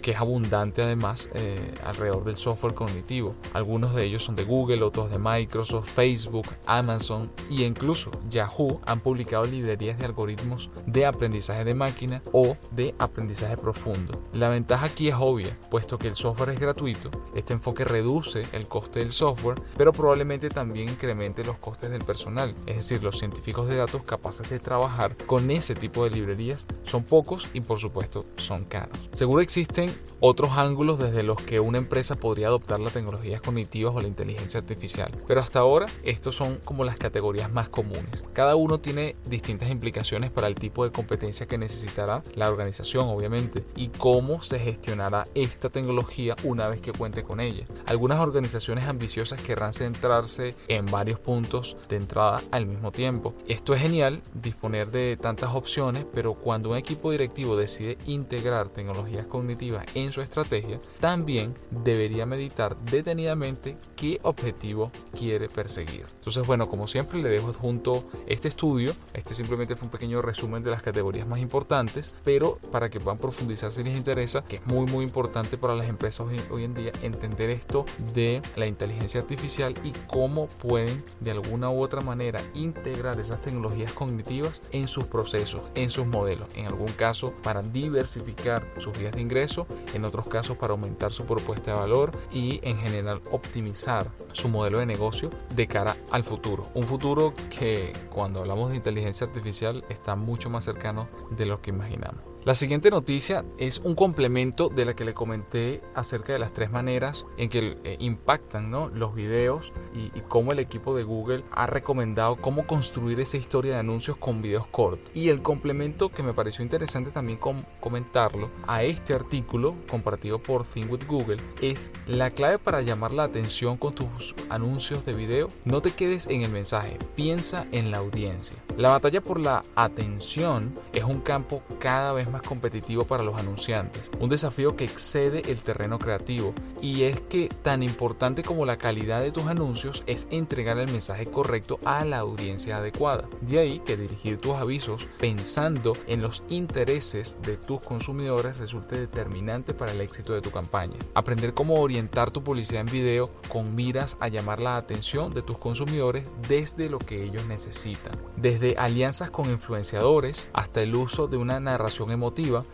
que 0.00 0.10
es 0.10 0.18
abundante 0.18 0.82
además 0.82 1.28
eh, 1.34 1.74
alrededor 1.84 2.24
del 2.24 2.36
software 2.36 2.74
cognitivo. 2.74 3.34
Algunos 3.52 3.94
de 3.94 4.04
ellos 4.04 4.24
son 4.24 4.36
de 4.36 4.44
Google, 4.44 4.82
otros 4.82 5.10
de 5.10 5.18
Microsoft, 5.18 5.88
Facebook, 5.88 6.46
Amazon 6.66 7.30
e 7.50 7.62
incluso 7.62 8.10
Yahoo 8.44 8.80
han 8.86 9.00
publicado 9.00 9.44
librerías 9.46 9.98
de 9.98 10.04
algoritmos 10.04 10.70
de 10.86 11.06
aprendizaje 11.06 11.64
de 11.64 11.74
máquina 11.74 12.22
o 12.32 12.56
de 12.72 12.94
aprendizaje 12.98 13.56
profundo. 13.56 14.22
La 14.32 14.48
ventaja 14.48 14.86
aquí 14.86 15.08
es 15.08 15.14
obvia, 15.18 15.56
puesto 15.70 15.98
que 15.98 16.08
el 16.08 16.14
software 16.14 16.50
es 16.50 16.60
gratuito, 16.60 17.10
este 17.34 17.54
enfoque 17.54 17.84
reduce 17.84 18.46
el 18.52 18.68
coste 18.68 19.00
del 19.00 19.12
software, 19.12 19.60
pero 19.76 19.92
probablemente 19.92 20.48
también 20.50 20.88
incremente 20.88 21.44
los 21.44 21.56
costes 21.58 21.90
del 21.90 22.04
personal, 22.04 22.54
es 22.66 22.76
decir, 22.76 23.02
los 23.02 23.18
científicos 23.18 23.68
de 23.68 23.76
datos 23.76 24.02
capaces 24.02 24.48
de 24.48 24.58
trabajar 24.58 25.16
con 25.26 25.50
ese 25.50 25.74
tipo 25.74 26.04
de 26.04 26.10
librerías 26.10 26.66
son 26.82 27.04
pocos 27.04 27.48
y 27.52 27.60
por 27.60 27.78
supuesto 27.78 28.26
son 28.36 28.64
caros. 28.64 28.98
Seguro 29.12 29.40
existen 29.40 29.94
otros 30.20 30.52
ángulos 30.52 30.98
desde 30.98 31.22
los 31.22 31.40
que 31.40 31.60
una 31.60 31.78
empresa 31.78 32.16
podría 32.16 32.48
adoptar 32.48 32.80
las 32.80 32.92
tecnologías 32.92 33.40
cognitivas 33.40 33.94
o 33.94 34.00
la 34.00 34.08
inteligencia 34.08 34.60
artificial, 34.60 35.10
pero 35.26 35.40
hasta 35.40 35.60
ahora 35.60 35.86
estos 36.02 36.36
son 36.36 36.58
como 36.64 36.84
las 36.84 36.96
categorías 36.96 37.50
más 37.52 37.68
comunes. 37.68 38.24
Cada 38.34 38.56
uno 38.56 38.80
tiene 38.80 39.14
distintas 39.26 39.70
implicaciones 39.70 40.28
para 40.32 40.48
el 40.48 40.56
tipo 40.56 40.82
de 40.82 40.90
competencia 40.90 41.46
que 41.46 41.56
necesitará 41.56 42.20
la 42.34 42.48
organización, 42.48 43.06
obviamente, 43.06 43.62
y 43.76 43.90
cómo 43.90 44.42
se 44.42 44.58
gestionará 44.58 45.22
esta 45.36 45.70
tecnología 45.70 46.34
una 46.42 46.66
vez 46.66 46.80
que 46.80 46.90
cuente 46.90 47.22
con 47.22 47.38
ella. 47.38 47.64
Algunas 47.86 48.18
organizaciones 48.18 48.86
ambiciosas 48.86 49.40
querrán 49.40 49.72
centrarse 49.72 50.56
en 50.66 50.86
varios 50.86 51.20
puntos 51.20 51.76
de 51.88 51.94
entrada 51.94 52.42
al 52.50 52.66
mismo 52.66 52.90
tiempo. 52.90 53.34
Esto 53.46 53.72
es 53.72 53.80
genial, 53.80 54.20
disponer 54.34 54.90
de 54.90 55.16
tantas 55.16 55.54
opciones, 55.54 56.04
pero 56.12 56.34
cuando 56.34 56.70
un 56.70 56.76
equipo 56.76 57.12
directivo 57.12 57.56
decide 57.56 57.98
integrar 58.06 58.68
tecnologías 58.68 59.26
cognitivas 59.26 59.86
en 59.94 60.12
su 60.12 60.20
estrategia, 60.20 60.80
también 60.98 61.54
debería 61.70 62.26
meditar 62.26 62.76
detenidamente 62.78 63.76
qué 63.94 64.18
objetivo 64.24 64.90
quiere 65.16 65.46
perseguir. 65.46 66.04
Entonces, 66.16 66.44
bueno, 66.44 66.68
como 66.68 66.88
siempre 66.88 67.22
le 67.22 67.28
dejo 67.28 67.52
junto 67.52 68.02
este 68.26 68.48
estudio. 68.48 68.94
Este 69.12 69.34
simplemente 69.34 69.76
fue 69.76 69.86
un 69.86 69.90
pequeño 69.90 70.22
resumen 70.22 70.62
de 70.62 70.70
las 70.70 70.82
categorías 70.82 71.26
más 71.26 71.40
importantes, 71.40 72.12
pero 72.24 72.58
para 72.70 72.90
que 72.90 73.00
puedan 73.00 73.18
profundizar 73.18 73.72
si 73.72 73.82
les 73.82 73.96
interesa, 73.96 74.42
que 74.42 74.56
es 74.56 74.66
muy 74.66 74.86
muy 74.86 75.04
importante 75.04 75.58
para 75.58 75.74
las 75.74 75.88
empresas 75.88 76.26
hoy, 76.50 76.64
en 76.64 76.74
día 76.74 76.92
entender 77.02 77.50
esto 77.50 77.84
de 78.14 78.42
la 78.56 78.66
inteligencia 78.66 79.20
artificial 79.20 79.74
y 79.84 79.92
cómo 80.06 80.48
pueden 80.48 81.04
de 81.20 81.30
alguna 81.30 81.70
u 81.70 81.82
otra 81.82 82.00
manera 82.00 82.40
integrar 82.54 83.18
esas 83.18 83.40
tecnologías 83.40 83.92
cognitivas 83.92 84.62
en 84.72 84.88
sus 84.88 85.04
procesos, 85.04 85.62
en 85.74 85.90
sus 85.90 86.06
modelos. 86.06 86.48
En 86.56 86.66
algún 86.66 86.92
caso 86.92 87.34
para 87.42 87.62
diversificar 87.62 88.64
sus 88.78 88.96
vías 88.98 89.12
de 89.12 89.20
ingreso, 89.20 89.66
en 89.92 90.04
otros 90.04 90.28
casos 90.28 90.56
para 90.56 90.72
aumentar 90.72 91.12
su 91.12 91.24
propuesta 91.24 91.72
de 91.72 91.78
valor 91.78 92.12
y 92.32 92.60
en 92.62 92.78
general 92.78 93.20
optimizar 93.30 94.10
su 94.32 94.48
modelo 94.48 94.78
de 94.78 94.86
negocio 94.86 95.30
de 95.54 95.66
cara 95.66 95.96
al 96.10 96.24
futuro. 96.24 96.66
Un 96.74 96.84
futuro 96.84 97.34
que 97.50 97.92
cuando 98.14 98.40
hablamos 98.40 98.70
de 98.70 98.76
inteligencia 98.76 99.26
artificial 99.26 99.84
está 99.88 100.14
mucho 100.14 100.48
más 100.48 100.64
cercano 100.64 101.08
de 101.30 101.46
lo 101.46 101.60
que 101.60 101.70
imaginamos. 101.70 102.33
La 102.44 102.54
siguiente 102.54 102.90
noticia 102.90 103.42
es 103.56 103.78
un 103.78 103.94
complemento 103.94 104.68
de 104.68 104.84
la 104.84 104.94
que 104.94 105.06
le 105.06 105.14
comenté 105.14 105.80
acerca 105.94 106.34
de 106.34 106.38
las 106.38 106.52
tres 106.52 106.70
maneras 106.70 107.24
en 107.38 107.48
que 107.48 107.78
eh, 107.84 107.96
impactan 108.00 108.70
los 108.70 109.14
videos 109.14 109.72
y, 109.94 110.10
cómo 110.28 110.52
el 110.52 110.58
equipo 110.58 110.94
de 110.94 111.04
Google 111.04 111.42
ha 111.52 111.66
recomendado 111.66 112.36
cómo 112.36 112.66
construir 112.66 113.18
esa 113.18 113.38
historia 113.38 113.72
de 113.72 113.78
anuncios 113.78 114.18
con 114.18 114.42
videos 114.42 114.66
cortos. 114.66 115.10
Y 115.14 115.30
el 115.30 115.40
complemento 115.40 116.10
que 116.10 116.22
me 116.22 116.34
pareció 116.34 116.62
interesante 116.62 117.10
también 117.10 117.38
comentarlo 117.80 118.50
a 118.66 118.82
este 118.82 119.14
artículo 119.14 119.74
compartido 119.88 120.38
por 120.38 120.66
Think 120.66 120.92
with 120.92 121.06
Google 121.06 121.38
es 121.62 121.92
la 122.06 122.30
clave 122.30 122.58
para 122.58 122.82
llamar 122.82 123.14
la 123.14 123.22
atención 123.22 123.78
con 123.78 123.94
tus 123.94 124.34
anuncios 124.50 125.06
de 125.06 125.14
video. 125.14 125.48
No 125.64 125.80
te 125.80 125.92
quedes 125.92 126.26
en 126.26 126.42
el 126.42 126.50
mensaje, 126.50 126.98
piensa 127.16 127.66
en 127.72 127.90
la 127.90 127.98
audiencia. 127.98 128.58
La 128.76 128.90
batalla 128.90 129.22
por 129.22 129.40
la 129.40 129.64
atención 129.76 130.74
es 130.92 131.04
un 131.04 131.20
campo 131.20 131.62
cada 131.78 132.12
vez 132.12 132.33
más 132.34 132.42
competitivo 132.42 133.04
para 133.04 133.22
los 133.22 133.36
anunciantes, 133.38 134.10
un 134.18 134.28
desafío 134.28 134.74
que 134.74 134.84
excede 134.84 135.50
el 135.50 135.60
terreno 135.60 136.00
creativo 136.00 136.52
y 136.82 137.04
es 137.04 137.20
que 137.22 137.48
tan 137.62 137.84
importante 137.84 138.42
como 138.42 138.66
la 138.66 138.76
calidad 138.76 139.22
de 139.22 139.30
tus 139.30 139.46
anuncios 139.46 140.02
es 140.08 140.26
entregar 140.30 140.78
el 140.78 140.90
mensaje 140.90 141.26
correcto 141.26 141.78
a 141.84 142.04
la 142.04 142.18
audiencia 142.18 142.78
adecuada. 142.78 143.28
De 143.40 143.60
ahí 143.60 143.78
que 143.78 143.96
dirigir 143.96 144.38
tus 144.38 144.54
avisos 144.54 145.06
pensando 145.18 145.92
en 146.08 146.22
los 146.22 146.42
intereses 146.48 147.38
de 147.42 147.56
tus 147.56 147.80
consumidores 147.80 148.58
resulte 148.58 148.98
determinante 148.98 149.72
para 149.72 149.92
el 149.92 150.00
éxito 150.00 150.34
de 150.34 150.42
tu 150.42 150.50
campaña. 150.50 150.98
Aprender 151.14 151.54
cómo 151.54 151.74
orientar 151.74 152.32
tu 152.32 152.42
publicidad 152.42 152.80
en 152.80 152.92
video 152.92 153.30
con 153.48 153.76
miras 153.76 154.16
a 154.18 154.26
llamar 154.26 154.58
la 154.58 154.76
atención 154.76 155.32
de 155.32 155.42
tus 155.42 155.58
consumidores 155.58 156.32
desde 156.48 156.90
lo 156.90 156.98
que 156.98 157.22
ellos 157.22 157.46
necesitan. 157.46 158.12
Desde 158.36 158.76
alianzas 158.76 159.30
con 159.30 159.48
influenciadores 159.48 160.48
hasta 160.52 160.82
el 160.82 160.96
uso 160.96 161.28
de 161.28 161.36
una 161.36 161.60
narración 161.60 162.10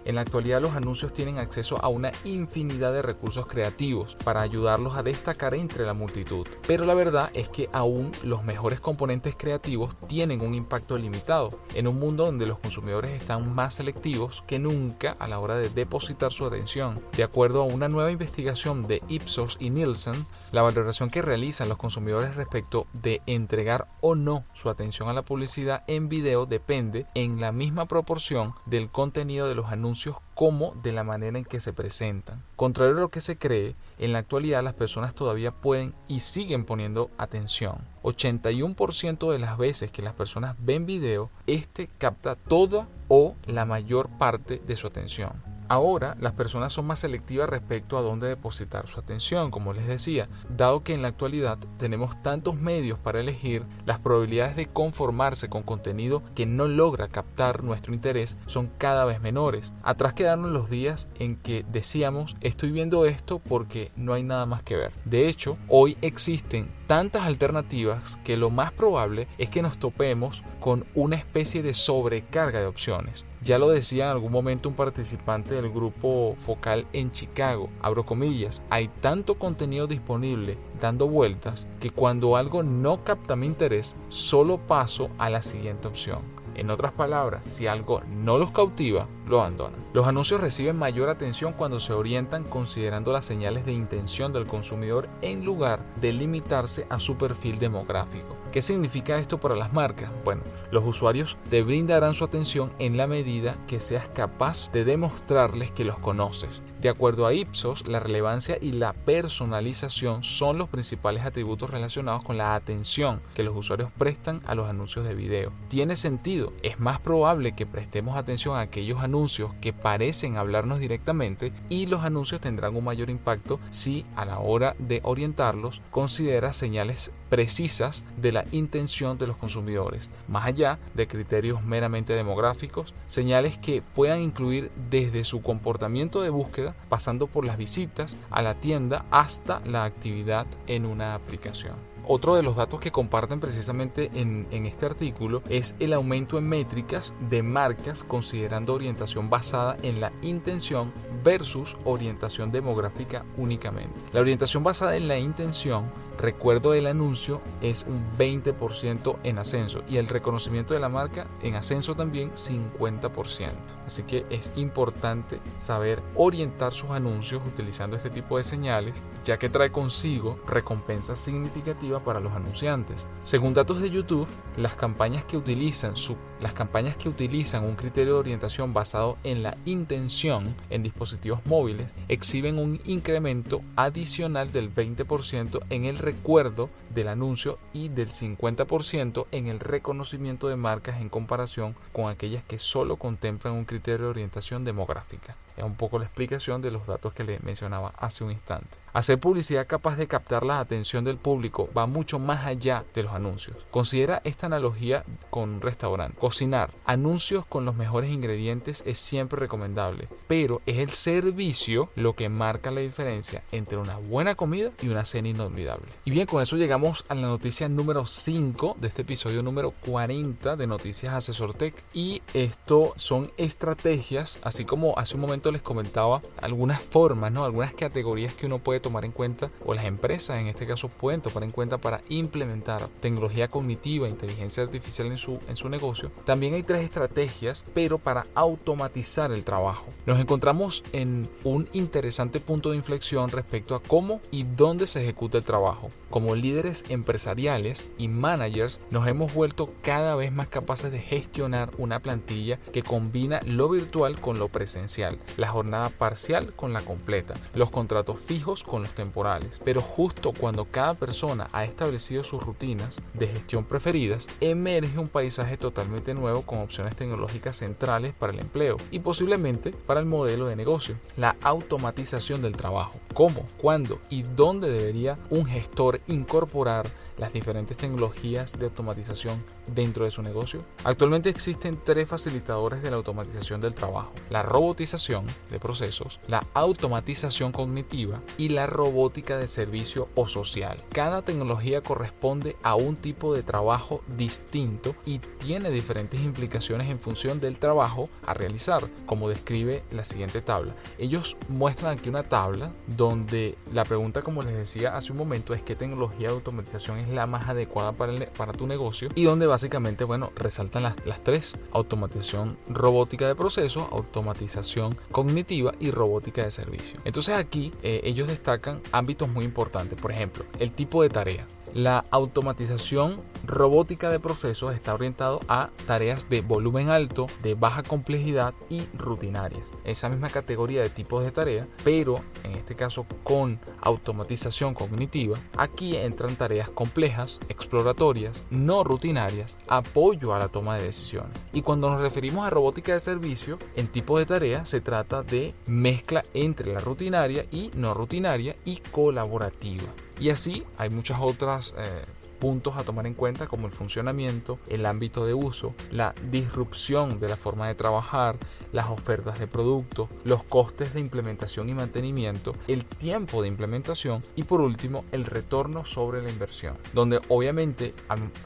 en 0.04 0.14
la 0.14 0.20
actualidad 0.20 0.60
los 0.60 0.76
anuncios 0.76 1.12
tienen 1.12 1.38
acceso 1.38 1.82
a 1.82 1.88
una 1.88 2.12
infinidad 2.24 2.92
de 2.92 3.02
recursos 3.02 3.48
creativos 3.48 4.16
para 4.22 4.42
ayudarlos 4.42 4.96
a 4.96 5.02
destacar 5.02 5.54
entre 5.54 5.84
la 5.84 5.92
multitud. 5.92 6.46
Pero 6.66 6.84
la 6.84 6.94
verdad 6.94 7.30
es 7.34 7.48
que 7.48 7.68
aún 7.72 8.12
los 8.22 8.44
mejores 8.44 8.78
componentes 8.78 9.34
creativos 9.36 9.96
tienen 10.06 10.40
un 10.42 10.54
impacto 10.54 10.96
limitado 10.96 11.48
en 11.74 11.88
un 11.88 11.98
mundo 11.98 12.26
donde 12.26 12.46
los 12.46 12.58
consumidores 12.58 13.10
están 13.10 13.52
más 13.52 13.74
selectivos 13.74 14.44
que 14.46 14.58
nunca 14.58 15.16
a 15.18 15.26
la 15.26 15.40
hora 15.40 15.56
de 15.56 15.68
depositar 15.68 16.32
su 16.32 16.46
atención. 16.46 16.94
De 17.16 17.24
acuerdo 17.24 17.62
a 17.62 17.64
una 17.64 17.88
nueva 17.88 18.12
investigación 18.12 18.86
de 18.86 19.02
Ipsos 19.08 19.56
y 19.58 19.70
Nielsen, 19.70 20.26
la 20.52 20.62
valoración 20.62 21.10
que 21.10 21.22
realizan 21.22 21.68
los 21.68 21.78
consumidores 21.78 22.36
respecto 22.36 22.86
de 22.92 23.20
entregar 23.26 23.88
o 24.00 24.14
no 24.14 24.44
su 24.54 24.70
atención 24.70 25.08
a 25.08 25.12
la 25.12 25.22
publicidad 25.22 25.82
en 25.88 26.08
video 26.08 26.46
depende 26.46 27.06
en 27.14 27.40
la 27.40 27.52
misma 27.52 27.86
proporción 27.86 28.54
del 28.66 28.90
contenido 28.90 29.39
de 29.46 29.54
los 29.54 29.66
anuncios 29.66 30.16
como 30.34 30.74
de 30.82 30.92
la 30.92 31.04
manera 31.04 31.38
en 31.38 31.44
que 31.44 31.60
se 31.60 31.72
presentan. 31.72 32.42
Contrario 32.56 32.96
a 32.96 33.00
lo 33.00 33.08
que 33.10 33.20
se 33.20 33.36
cree, 33.36 33.74
en 33.98 34.12
la 34.12 34.20
actualidad 34.20 34.62
las 34.62 34.74
personas 34.74 35.14
todavía 35.14 35.52
pueden 35.52 35.94
y 36.08 36.20
siguen 36.20 36.64
poniendo 36.64 37.10
atención. 37.18 37.78
81% 38.02 39.30
de 39.30 39.38
las 39.38 39.58
veces 39.58 39.92
que 39.92 40.02
las 40.02 40.14
personas 40.14 40.56
ven 40.58 40.86
video, 40.86 41.30
este 41.46 41.88
capta 41.98 42.36
toda 42.36 42.88
o 43.08 43.36
la 43.46 43.64
mayor 43.64 44.08
parte 44.08 44.62
de 44.66 44.76
su 44.76 44.86
atención. 44.86 45.32
Ahora 45.70 46.16
las 46.18 46.32
personas 46.32 46.72
son 46.72 46.88
más 46.88 46.98
selectivas 46.98 47.48
respecto 47.48 47.96
a 47.96 48.02
dónde 48.02 48.26
depositar 48.26 48.88
su 48.88 48.98
atención, 48.98 49.52
como 49.52 49.72
les 49.72 49.86
decía, 49.86 50.28
dado 50.48 50.82
que 50.82 50.94
en 50.94 51.02
la 51.02 51.06
actualidad 51.06 51.58
tenemos 51.78 52.20
tantos 52.24 52.56
medios 52.56 52.98
para 52.98 53.20
elegir, 53.20 53.64
las 53.86 54.00
probabilidades 54.00 54.56
de 54.56 54.66
conformarse 54.66 55.48
con 55.48 55.62
contenido 55.62 56.24
que 56.34 56.44
no 56.44 56.66
logra 56.66 57.06
captar 57.06 57.62
nuestro 57.62 57.94
interés 57.94 58.36
son 58.46 58.68
cada 58.78 59.04
vez 59.04 59.20
menores. 59.20 59.72
Atrás 59.84 60.12
quedaron 60.12 60.52
los 60.52 60.70
días 60.70 61.06
en 61.20 61.36
que 61.36 61.64
decíamos 61.70 62.34
estoy 62.40 62.72
viendo 62.72 63.06
esto 63.06 63.38
porque 63.38 63.92
no 63.94 64.12
hay 64.12 64.24
nada 64.24 64.46
más 64.46 64.64
que 64.64 64.74
ver. 64.74 64.92
De 65.04 65.28
hecho, 65.28 65.56
hoy 65.68 65.96
existen 66.02 66.68
tantas 66.90 67.22
alternativas 67.22 68.18
que 68.24 68.36
lo 68.36 68.50
más 68.50 68.72
probable 68.72 69.28
es 69.38 69.48
que 69.48 69.62
nos 69.62 69.78
topemos 69.78 70.42
con 70.58 70.84
una 70.96 71.14
especie 71.14 71.62
de 71.62 71.72
sobrecarga 71.72 72.58
de 72.58 72.66
opciones. 72.66 73.24
Ya 73.42 73.60
lo 73.60 73.68
decía 73.68 74.06
en 74.06 74.10
algún 74.10 74.32
momento 74.32 74.68
un 74.68 74.74
participante 74.74 75.54
del 75.54 75.70
grupo 75.70 76.34
focal 76.44 76.88
en 76.92 77.12
Chicago, 77.12 77.68
abro 77.80 78.04
comillas, 78.04 78.60
hay 78.70 78.88
tanto 78.88 79.38
contenido 79.38 79.86
disponible 79.86 80.58
dando 80.80 81.06
vueltas 81.06 81.68
que 81.78 81.90
cuando 81.90 82.34
algo 82.34 82.64
no 82.64 83.04
capta 83.04 83.36
mi 83.36 83.46
interés, 83.46 83.94
solo 84.08 84.58
paso 84.58 85.10
a 85.16 85.30
la 85.30 85.42
siguiente 85.42 85.86
opción. 85.86 86.18
En 86.56 86.70
otras 86.70 86.90
palabras, 86.90 87.44
si 87.44 87.68
algo 87.68 88.02
no 88.10 88.36
los 88.36 88.50
cautiva, 88.50 89.06
abandonan. 89.38 89.80
Los 89.92 90.06
anuncios 90.06 90.40
reciben 90.40 90.76
mayor 90.76 91.08
atención 91.08 91.52
cuando 91.52 91.78
se 91.80 91.92
orientan 91.92 92.44
considerando 92.44 93.12
las 93.12 93.24
señales 93.24 93.66
de 93.66 93.72
intención 93.72 94.32
del 94.32 94.46
consumidor 94.46 95.08
en 95.22 95.44
lugar 95.44 95.84
de 96.00 96.12
limitarse 96.12 96.86
a 96.90 96.98
su 96.98 97.16
perfil 97.16 97.58
demográfico. 97.58 98.36
¿Qué 98.52 98.62
significa 98.62 99.18
esto 99.18 99.38
para 99.38 99.54
las 99.54 99.72
marcas? 99.72 100.10
Bueno, 100.24 100.42
los 100.72 100.84
usuarios 100.84 101.36
te 101.50 101.62
brindarán 101.62 102.14
su 102.14 102.24
atención 102.24 102.72
en 102.78 102.96
la 102.96 103.06
medida 103.06 103.56
que 103.68 103.78
seas 103.78 104.08
capaz 104.08 104.72
de 104.72 104.84
demostrarles 104.84 105.70
que 105.70 105.84
los 105.84 105.98
conoces. 105.98 106.62
De 106.80 106.88
acuerdo 106.88 107.26
a 107.26 107.34
Ipsos, 107.34 107.86
la 107.86 108.00
relevancia 108.00 108.56
y 108.58 108.72
la 108.72 108.94
personalización 108.94 110.22
son 110.22 110.56
los 110.56 110.70
principales 110.70 111.24
atributos 111.24 111.68
relacionados 111.68 112.22
con 112.22 112.38
la 112.38 112.54
atención 112.54 113.20
que 113.34 113.42
los 113.42 113.54
usuarios 113.54 113.90
prestan 113.98 114.40
a 114.46 114.54
los 114.54 114.66
anuncios 114.66 115.04
de 115.04 115.14
video. 115.14 115.52
Tiene 115.68 115.94
sentido, 115.94 116.52
es 116.62 116.80
más 116.80 116.98
probable 116.98 117.52
que 117.52 117.66
prestemos 117.66 118.16
atención 118.16 118.56
a 118.56 118.60
aquellos 118.60 119.00
anuncios 119.00 119.19
que 119.60 119.72
parecen 119.72 120.36
hablarnos 120.36 120.80
directamente 120.80 121.52
y 121.68 121.86
los 121.86 122.04
anuncios 122.04 122.40
tendrán 122.40 122.74
un 122.74 122.84
mayor 122.84 123.10
impacto 123.10 123.60
si 123.70 124.06
a 124.16 124.24
la 124.24 124.38
hora 124.38 124.74
de 124.78 125.00
orientarlos 125.04 125.82
considera 125.90 126.54
señales 126.54 127.12
precisas 127.28 128.02
de 128.16 128.32
la 128.32 128.44
intención 128.50 129.18
de 129.18 129.26
los 129.26 129.36
consumidores, 129.36 130.08
más 130.26 130.46
allá 130.46 130.78
de 130.94 131.06
criterios 131.06 131.62
meramente 131.62 132.14
demográficos, 132.14 132.94
señales 133.06 133.58
que 133.58 133.82
puedan 133.82 134.20
incluir 134.20 134.70
desde 134.90 135.24
su 135.24 135.42
comportamiento 135.42 136.22
de 136.22 136.30
búsqueda, 136.30 136.74
pasando 136.88 137.26
por 137.26 137.44
las 137.44 137.58
visitas 137.58 138.16
a 138.30 138.42
la 138.42 138.54
tienda 138.54 139.04
hasta 139.10 139.60
la 139.66 139.84
actividad 139.84 140.46
en 140.66 140.86
una 140.86 141.14
aplicación. 141.14 141.89
Otro 142.06 142.34
de 142.34 142.42
los 142.42 142.56
datos 142.56 142.80
que 142.80 142.90
comparten 142.90 143.40
precisamente 143.40 144.10
en, 144.14 144.46
este 144.66 144.86
artículo 144.86 145.42
es 145.48 145.76
el 145.80 145.92
aumento 145.92 146.38
en 146.38 146.48
métricas 146.48 147.12
de 147.28 147.42
marcas 147.42 148.04
considerando 148.04 148.74
orientación 148.74 149.30
basada 149.30 149.76
en 149.82 150.00
la 150.00 150.12
intención 150.22 150.92
versus 151.22 151.76
orientación 151.84 152.50
demográfica 152.50 153.24
únicamente. 153.36 154.00
La 154.12 154.20
orientación 154.20 154.62
basada 154.62 154.96
en 154.96 155.08
la 155.08 155.18
intención 155.18 155.90
recuerdo 156.18 156.72
del 156.72 156.86
anuncio 156.86 157.40
es 157.62 157.84
un 157.88 158.04
20% 158.18 159.16
en 159.22 159.38
ascenso 159.38 159.82
y 159.88 159.96
el 159.96 160.06
reconocimiento 160.06 160.74
de 160.74 160.80
la 160.80 160.88
marca 160.88 161.26
en 161.42 161.54
ascenso 161.54 161.94
también 161.94 162.32
50%. 162.32 163.48
Así 163.86 164.02
que 164.02 164.26
es 164.30 164.50
importante 164.56 165.40
saber 165.56 166.02
orientar 166.14 166.74
sus 166.74 166.90
anuncios 166.90 167.40
utilizando 167.46 167.96
este 167.96 168.10
tipo 168.10 168.36
de 168.36 168.44
señales 168.44 168.94
ya 169.24 169.38
que 169.38 169.48
trae 169.48 169.72
consigo 169.72 170.38
recompensas 170.46 171.18
significativas 171.18 171.89
para 171.98 172.20
los 172.20 172.32
anunciantes. 172.32 173.08
Según 173.20 173.52
datos 173.52 173.80
de 173.80 173.90
YouTube, 173.90 174.28
las 174.56 174.74
campañas 174.74 175.24
que 175.24 175.36
utilizan 175.36 175.96
su, 175.96 176.16
las 176.40 176.52
campañas 176.52 176.96
que 176.96 177.08
utilizan 177.08 177.64
un 177.64 177.74
criterio 177.74 178.14
de 178.14 178.20
orientación 178.20 178.72
basado 178.72 179.18
en 179.24 179.42
la 179.42 179.56
intención 179.64 180.54
en 180.70 180.84
dispositivos 180.84 181.40
móviles 181.46 181.88
exhiben 182.08 182.58
un 182.58 182.80
incremento 182.84 183.60
adicional 183.74 184.52
del 184.52 184.72
20% 184.72 185.60
en 185.70 185.84
el 185.84 185.98
recuerdo 185.98 186.68
del 186.94 187.08
anuncio 187.08 187.58
y 187.72 187.88
del 187.88 188.10
50% 188.10 189.26
en 189.32 189.48
el 189.48 189.60
reconocimiento 189.60 190.48
de 190.48 190.56
marcas 190.56 191.00
en 191.00 191.08
comparación 191.08 191.74
con 191.92 192.08
aquellas 192.08 192.44
que 192.44 192.58
solo 192.58 192.96
contemplan 192.96 193.54
un 193.54 193.64
criterio 193.64 194.06
de 194.06 194.10
orientación 194.10 194.64
demográfica. 194.64 195.36
Es 195.56 195.64
un 195.64 195.74
poco 195.74 195.98
la 195.98 196.04
explicación 196.04 196.62
de 196.62 196.70
los 196.70 196.86
datos 196.86 197.12
que 197.12 197.24
le 197.24 197.38
mencionaba 197.40 197.92
hace 197.98 198.24
un 198.24 198.30
instante. 198.30 198.76
Hacer 198.92 199.20
publicidad 199.20 199.68
capaz 199.68 199.94
de 199.96 200.08
captar 200.08 200.44
la 200.44 200.58
atención 200.58 201.04
del 201.04 201.16
público 201.16 201.68
va 201.76 201.86
mucho 201.86 202.18
más 202.18 202.44
allá 202.44 202.84
de 202.92 203.04
los 203.04 203.12
anuncios. 203.12 203.56
Considera 203.70 204.20
esta 204.24 204.46
analogía 204.46 205.04
con 205.30 205.50
un 205.50 205.60
restaurante. 205.60 206.18
Cocinar 206.18 206.72
anuncios 206.84 207.46
con 207.46 207.64
los 207.64 207.76
mejores 207.76 208.10
ingredientes 208.10 208.82
es 208.86 208.98
siempre 208.98 209.38
recomendable, 209.38 210.08
pero 210.26 210.60
es 210.66 210.78
el 210.78 210.90
servicio 210.90 211.90
lo 211.94 212.14
que 212.14 212.28
marca 212.28 212.72
la 212.72 212.80
diferencia 212.80 213.44
entre 213.52 213.76
una 213.76 213.96
buena 213.96 214.34
comida 214.34 214.72
y 214.82 214.88
una 214.88 215.04
cena 215.04 215.28
inolvidable. 215.28 215.86
Y 216.04 216.10
bien, 216.10 216.26
con 216.26 216.42
eso 216.42 216.56
llegamos 216.56 217.04
a 217.08 217.14
la 217.14 217.28
noticia 217.28 217.68
número 217.68 218.06
5 218.06 218.76
de 218.80 218.88
este 218.88 219.02
episodio 219.02 219.42
número 219.42 219.70
40 219.86 220.56
de 220.56 220.66
Noticias 220.66 221.14
Asesor 221.14 221.54
Tech. 221.54 221.74
Y 221.94 222.22
esto 222.34 222.92
son 222.96 223.30
estrategias, 223.36 224.38
así 224.42 224.64
como 224.64 224.98
hace 224.98 225.14
un 225.14 225.20
momento 225.20 225.52
les 225.52 225.62
comentaba, 225.62 226.20
algunas 226.42 226.80
formas, 226.80 227.30
¿no? 227.30 227.44
algunas 227.44 227.72
categorías 227.74 228.34
que 228.34 228.46
uno 228.46 228.58
puede 228.58 228.79
tomar 228.80 229.04
en 229.04 229.12
cuenta, 229.12 229.50
o 229.64 229.74
las 229.74 229.84
empresas 229.84 230.38
en 230.38 230.46
este 230.46 230.66
caso 230.66 230.88
pueden 230.88 231.20
tomar 231.20 231.44
en 231.44 231.52
cuenta 231.52 231.78
para 231.78 232.00
implementar 232.08 232.88
tecnología 233.00 233.48
cognitiva, 233.48 234.08
inteligencia 234.08 234.62
artificial 234.62 235.08
en 235.08 235.18
su, 235.18 235.38
en 235.48 235.56
su 235.56 235.68
negocio. 235.68 236.10
También 236.24 236.54
hay 236.54 236.62
tres 236.62 236.82
estrategias, 236.82 237.64
pero 237.74 237.98
para 237.98 238.26
automatizar 238.34 239.32
el 239.32 239.44
trabajo. 239.44 239.86
Nos 240.06 240.20
encontramos 240.20 240.82
en 240.92 241.28
un 241.44 241.68
interesante 241.72 242.40
punto 242.40 242.70
de 242.70 242.76
inflexión 242.76 243.30
respecto 243.30 243.74
a 243.74 243.82
cómo 243.82 244.20
y 244.30 244.44
dónde 244.44 244.86
se 244.86 245.02
ejecuta 245.02 245.38
el 245.38 245.44
trabajo. 245.44 245.88
Como 246.10 246.34
líderes 246.34 246.84
empresariales 246.88 247.84
y 247.98 248.08
managers 248.08 248.80
nos 248.90 249.06
hemos 249.06 249.32
vuelto 249.34 249.72
cada 249.82 250.14
vez 250.16 250.32
más 250.32 250.48
capaces 250.48 250.90
de 250.90 251.00
gestionar 251.00 251.70
una 251.78 252.00
plantilla 252.00 252.56
que 252.72 252.82
combina 252.82 253.40
lo 253.44 253.68
virtual 253.68 254.20
con 254.20 254.38
lo 254.38 254.48
presencial, 254.48 255.18
la 255.36 255.48
jornada 255.48 255.88
parcial 255.90 256.52
con 256.54 256.72
la 256.72 256.82
completa, 256.82 257.34
los 257.54 257.70
contratos 257.70 258.16
fijos 258.26 258.62
con 258.70 258.82
los 258.84 258.94
temporales. 258.94 259.60
Pero 259.64 259.82
justo 259.82 260.32
cuando 260.32 260.64
cada 260.64 260.94
persona 260.94 261.48
ha 261.52 261.64
establecido 261.64 262.22
sus 262.22 262.40
rutinas 262.40 263.02
de 263.14 263.26
gestión 263.26 263.64
preferidas, 263.64 264.28
emerge 264.40 264.96
un 264.96 265.08
paisaje 265.08 265.56
totalmente 265.56 266.14
nuevo 266.14 266.42
con 266.42 266.60
opciones 266.60 266.94
tecnológicas 266.94 267.56
centrales 267.56 268.14
para 268.14 268.32
el 268.32 268.38
empleo 268.38 268.76
y 268.92 269.00
posiblemente 269.00 269.72
para 269.72 269.98
el 269.98 270.06
modelo 270.06 270.46
de 270.46 270.54
negocio, 270.54 270.94
la 271.16 271.34
automatización 271.42 272.42
del 272.42 272.56
trabajo. 272.56 273.00
¿Cómo, 273.12 273.44
cuándo 273.60 273.98
y 274.08 274.22
dónde 274.22 274.70
debería 274.70 275.18
un 275.30 275.46
gestor 275.46 276.00
incorporar 276.06 276.88
las 277.18 277.32
diferentes 277.32 277.76
tecnologías 277.76 278.56
de 278.56 278.66
automatización 278.66 279.42
dentro 279.74 280.04
de 280.04 280.12
su 280.12 280.22
negocio? 280.22 280.62
Actualmente 280.84 281.28
existen 281.28 281.80
tres 281.84 282.08
facilitadores 282.08 282.82
de 282.82 282.90
la 282.90 282.98
automatización 282.98 283.60
del 283.60 283.74
trabajo, 283.74 284.12
la 284.30 284.44
robotización 284.44 285.26
de 285.50 285.58
procesos, 285.58 286.20
la 286.28 286.46
automatización 286.54 287.50
cognitiva 287.50 288.20
y 288.38 288.50
la 288.50 288.59
robótica 288.66 289.38
de 289.38 289.48
servicio 289.48 290.08
o 290.14 290.26
social. 290.26 290.82
Cada 290.92 291.22
tecnología 291.22 291.82
corresponde 291.82 292.56
a 292.62 292.74
un 292.74 292.96
tipo 292.96 293.34
de 293.34 293.42
trabajo 293.42 294.02
distinto 294.16 294.94
y 295.04 295.18
tiene 295.18 295.70
diferentes 295.70 296.20
implicaciones 296.20 296.90
en 296.90 297.00
función 297.00 297.40
del 297.40 297.58
trabajo 297.58 298.08
a 298.26 298.34
realizar, 298.34 298.88
como 299.06 299.28
describe 299.28 299.82
la 299.90 300.04
siguiente 300.04 300.42
tabla. 300.42 300.74
Ellos 300.98 301.36
muestran 301.48 301.98
aquí 301.98 302.08
una 302.08 302.28
tabla 302.28 302.72
donde 302.86 303.56
la 303.72 303.84
pregunta, 303.84 304.22
como 304.22 304.42
les 304.42 304.54
decía 304.54 304.96
hace 304.96 305.12
un 305.12 305.18
momento, 305.18 305.54
es 305.54 305.62
qué 305.62 305.74
tecnología 305.74 306.28
de 306.28 306.34
automatización 306.34 306.98
es 306.98 307.08
la 307.08 307.26
más 307.26 307.48
adecuada 307.48 307.92
para, 307.92 308.14
para 308.26 308.52
tu 308.52 308.66
negocio 308.66 309.08
y 309.14 309.24
donde 309.24 309.46
básicamente, 309.46 310.04
bueno, 310.04 310.32
resaltan 310.36 310.82
las, 310.82 311.06
las 311.06 311.22
tres, 311.22 311.54
automatización 311.72 312.58
robótica 312.68 313.26
de 313.26 313.34
procesos, 313.34 313.86
automatización 313.90 314.96
cognitiva 315.10 315.72
y 315.80 315.90
robótica 315.90 316.44
de 316.44 316.50
servicio. 316.50 317.00
Entonces 317.04 317.34
aquí 317.34 317.72
eh, 317.82 318.00
ellos 318.04 318.28
destacan 318.28 318.49
ámbitos 318.92 319.28
muy 319.28 319.44
importantes, 319.44 319.98
por 320.00 320.12
ejemplo, 320.12 320.44
el 320.58 320.72
tipo 320.72 321.02
de 321.02 321.08
tarea. 321.08 321.46
La 321.74 322.04
automatización 322.10 323.20
robótica 323.46 324.10
de 324.10 324.18
procesos 324.18 324.74
está 324.74 324.92
orientado 324.92 325.40
a 325.48 325.70
tareas 325.86 326.28
de 326.28 326.40
volumen 326.40 326.90
alto, 326.90 327.28
de 327.42 327.54
baja 327.54 327.82
complejidad 327.82 328.54
y 328.68 328.82
rutinarias. 328.94 329.70
Esa 329.84 330.08
misma 330.08 330.30
categoría 330.30 330.82
de 330.82 330.90
tipos 330.90 331.24
de 331.24 331.30
tarea, 331.30 331.66
pero 331.84 332.20
en 332.44 332.52
este 332.52 332.74
caso 332.74 333.06
con 333.22 333.60
automatización 333.82 334.74
cognitiva, 334.74 335.38
aquí 335.56 335.96
entran 335.96 336.36
tareas 336.36 336.68
complejas, 336.68 337.38
exploratorias, 337.48 338.42
no 338.50 338.82
rutinarias, 338.82 339.56
apoyo 339.68 340.34
a 340.34 340.38
la 340.38 340.48
toma 340.48 340.76
de 340.76 340.84
decisiones. 340.84 341.38
Y 341.52 341.62
cuando 341.62 341.88
nos 341.88 342.00
referimos 342.00 342.46
a 342.46 342.50
robótica 342.50 342.94
de 342.94 343.00
servicio, 343.00 343.58
en 343.76 343.86
tipo 343.86 344.18
de 344.18 344.26
tarea 344.26 344.66
se 344.66 344.80
trata 344.80 345.22
de 345.22 345.54
mezcla 345.66 346.24
entre 346.34 346.72
la 346.72 346.80
rutinaria 346.80 347.46
y 347.52 347.70
no 347.74 347.94
rutinaria 347.94 348.56
y 348.64 348.78
colaborativa. 348.90 349.86
Y 350.20 350.28
así 350.30 350.62
hay 350.76 350.90
muchas 350.90 351.18
otras 351.20 351.74
eh, 351.78 352.02
puntos 352.40 352.76
a 352.76 352.82
tomar 352.82 353.06
en 353.06 353.14
cuenta 353.14 353.46
como 353.46 353.66
el 353.66 353.72
funcionamiento, 353.72 354.58
el 354.68 354.86
ámbito 354.86 355.26
de 355.26 355.34
uso, 355.34 355.74
la 355.92 356.14
disrupción 356.30 357.20
de 357.20 357.28
la 357.28 357.36
forma 357.36 357.68
de 357.68 357.74
trabajar, 357.74 358.36
las 358.72 358.88
ofertas 358.88 359.38
de 359.38 359.46
productos, 359.46 360.08
los 360.24 360.42
costes 360.42 360.94
de 360.94 361.00
implementación 361.00 361.68
y 361.68 361.74
mantenimiento, 361.74 362.54
el 362.66 362.84
tiempo 362.84 363.42
de 363.42 363.48
implementación 363.48 364.24
y 364.34 364.44
por 364.44 364.60
último 364.60 365.04
el 365.12 365.24
retorno 365.24 365.84
sobre 365.84 366.22
la 366.22 366.30
inversión, 366.30 366.76
donde 366.92 367.20
obviamente 367.28 367.94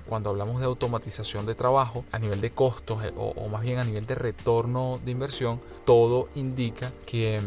cuando 0.06 0.30
hablamos 0.30 0.60
de 0.60 0.66
automatización 0.66 1.46
de 1.46 1.54
trabajo 1.54 2.04
a 2.12 2.18
nivel 2.18 2.40
de 2.40 2.50
costos 2.50 3.04
eh, 3.04 3.12
o, 3.16 3.48
más 3.48 3.62
bien 3.62 3.78
a 3.78 3.84
nivel 3.84 4.06
de 4.06 4.16
retorno 4.16 5.00
de 5.04 5.12
inversión, 5.12 5.60
todo 5.84 6.28
indica 6.34 6.92
que, 7.06 7.40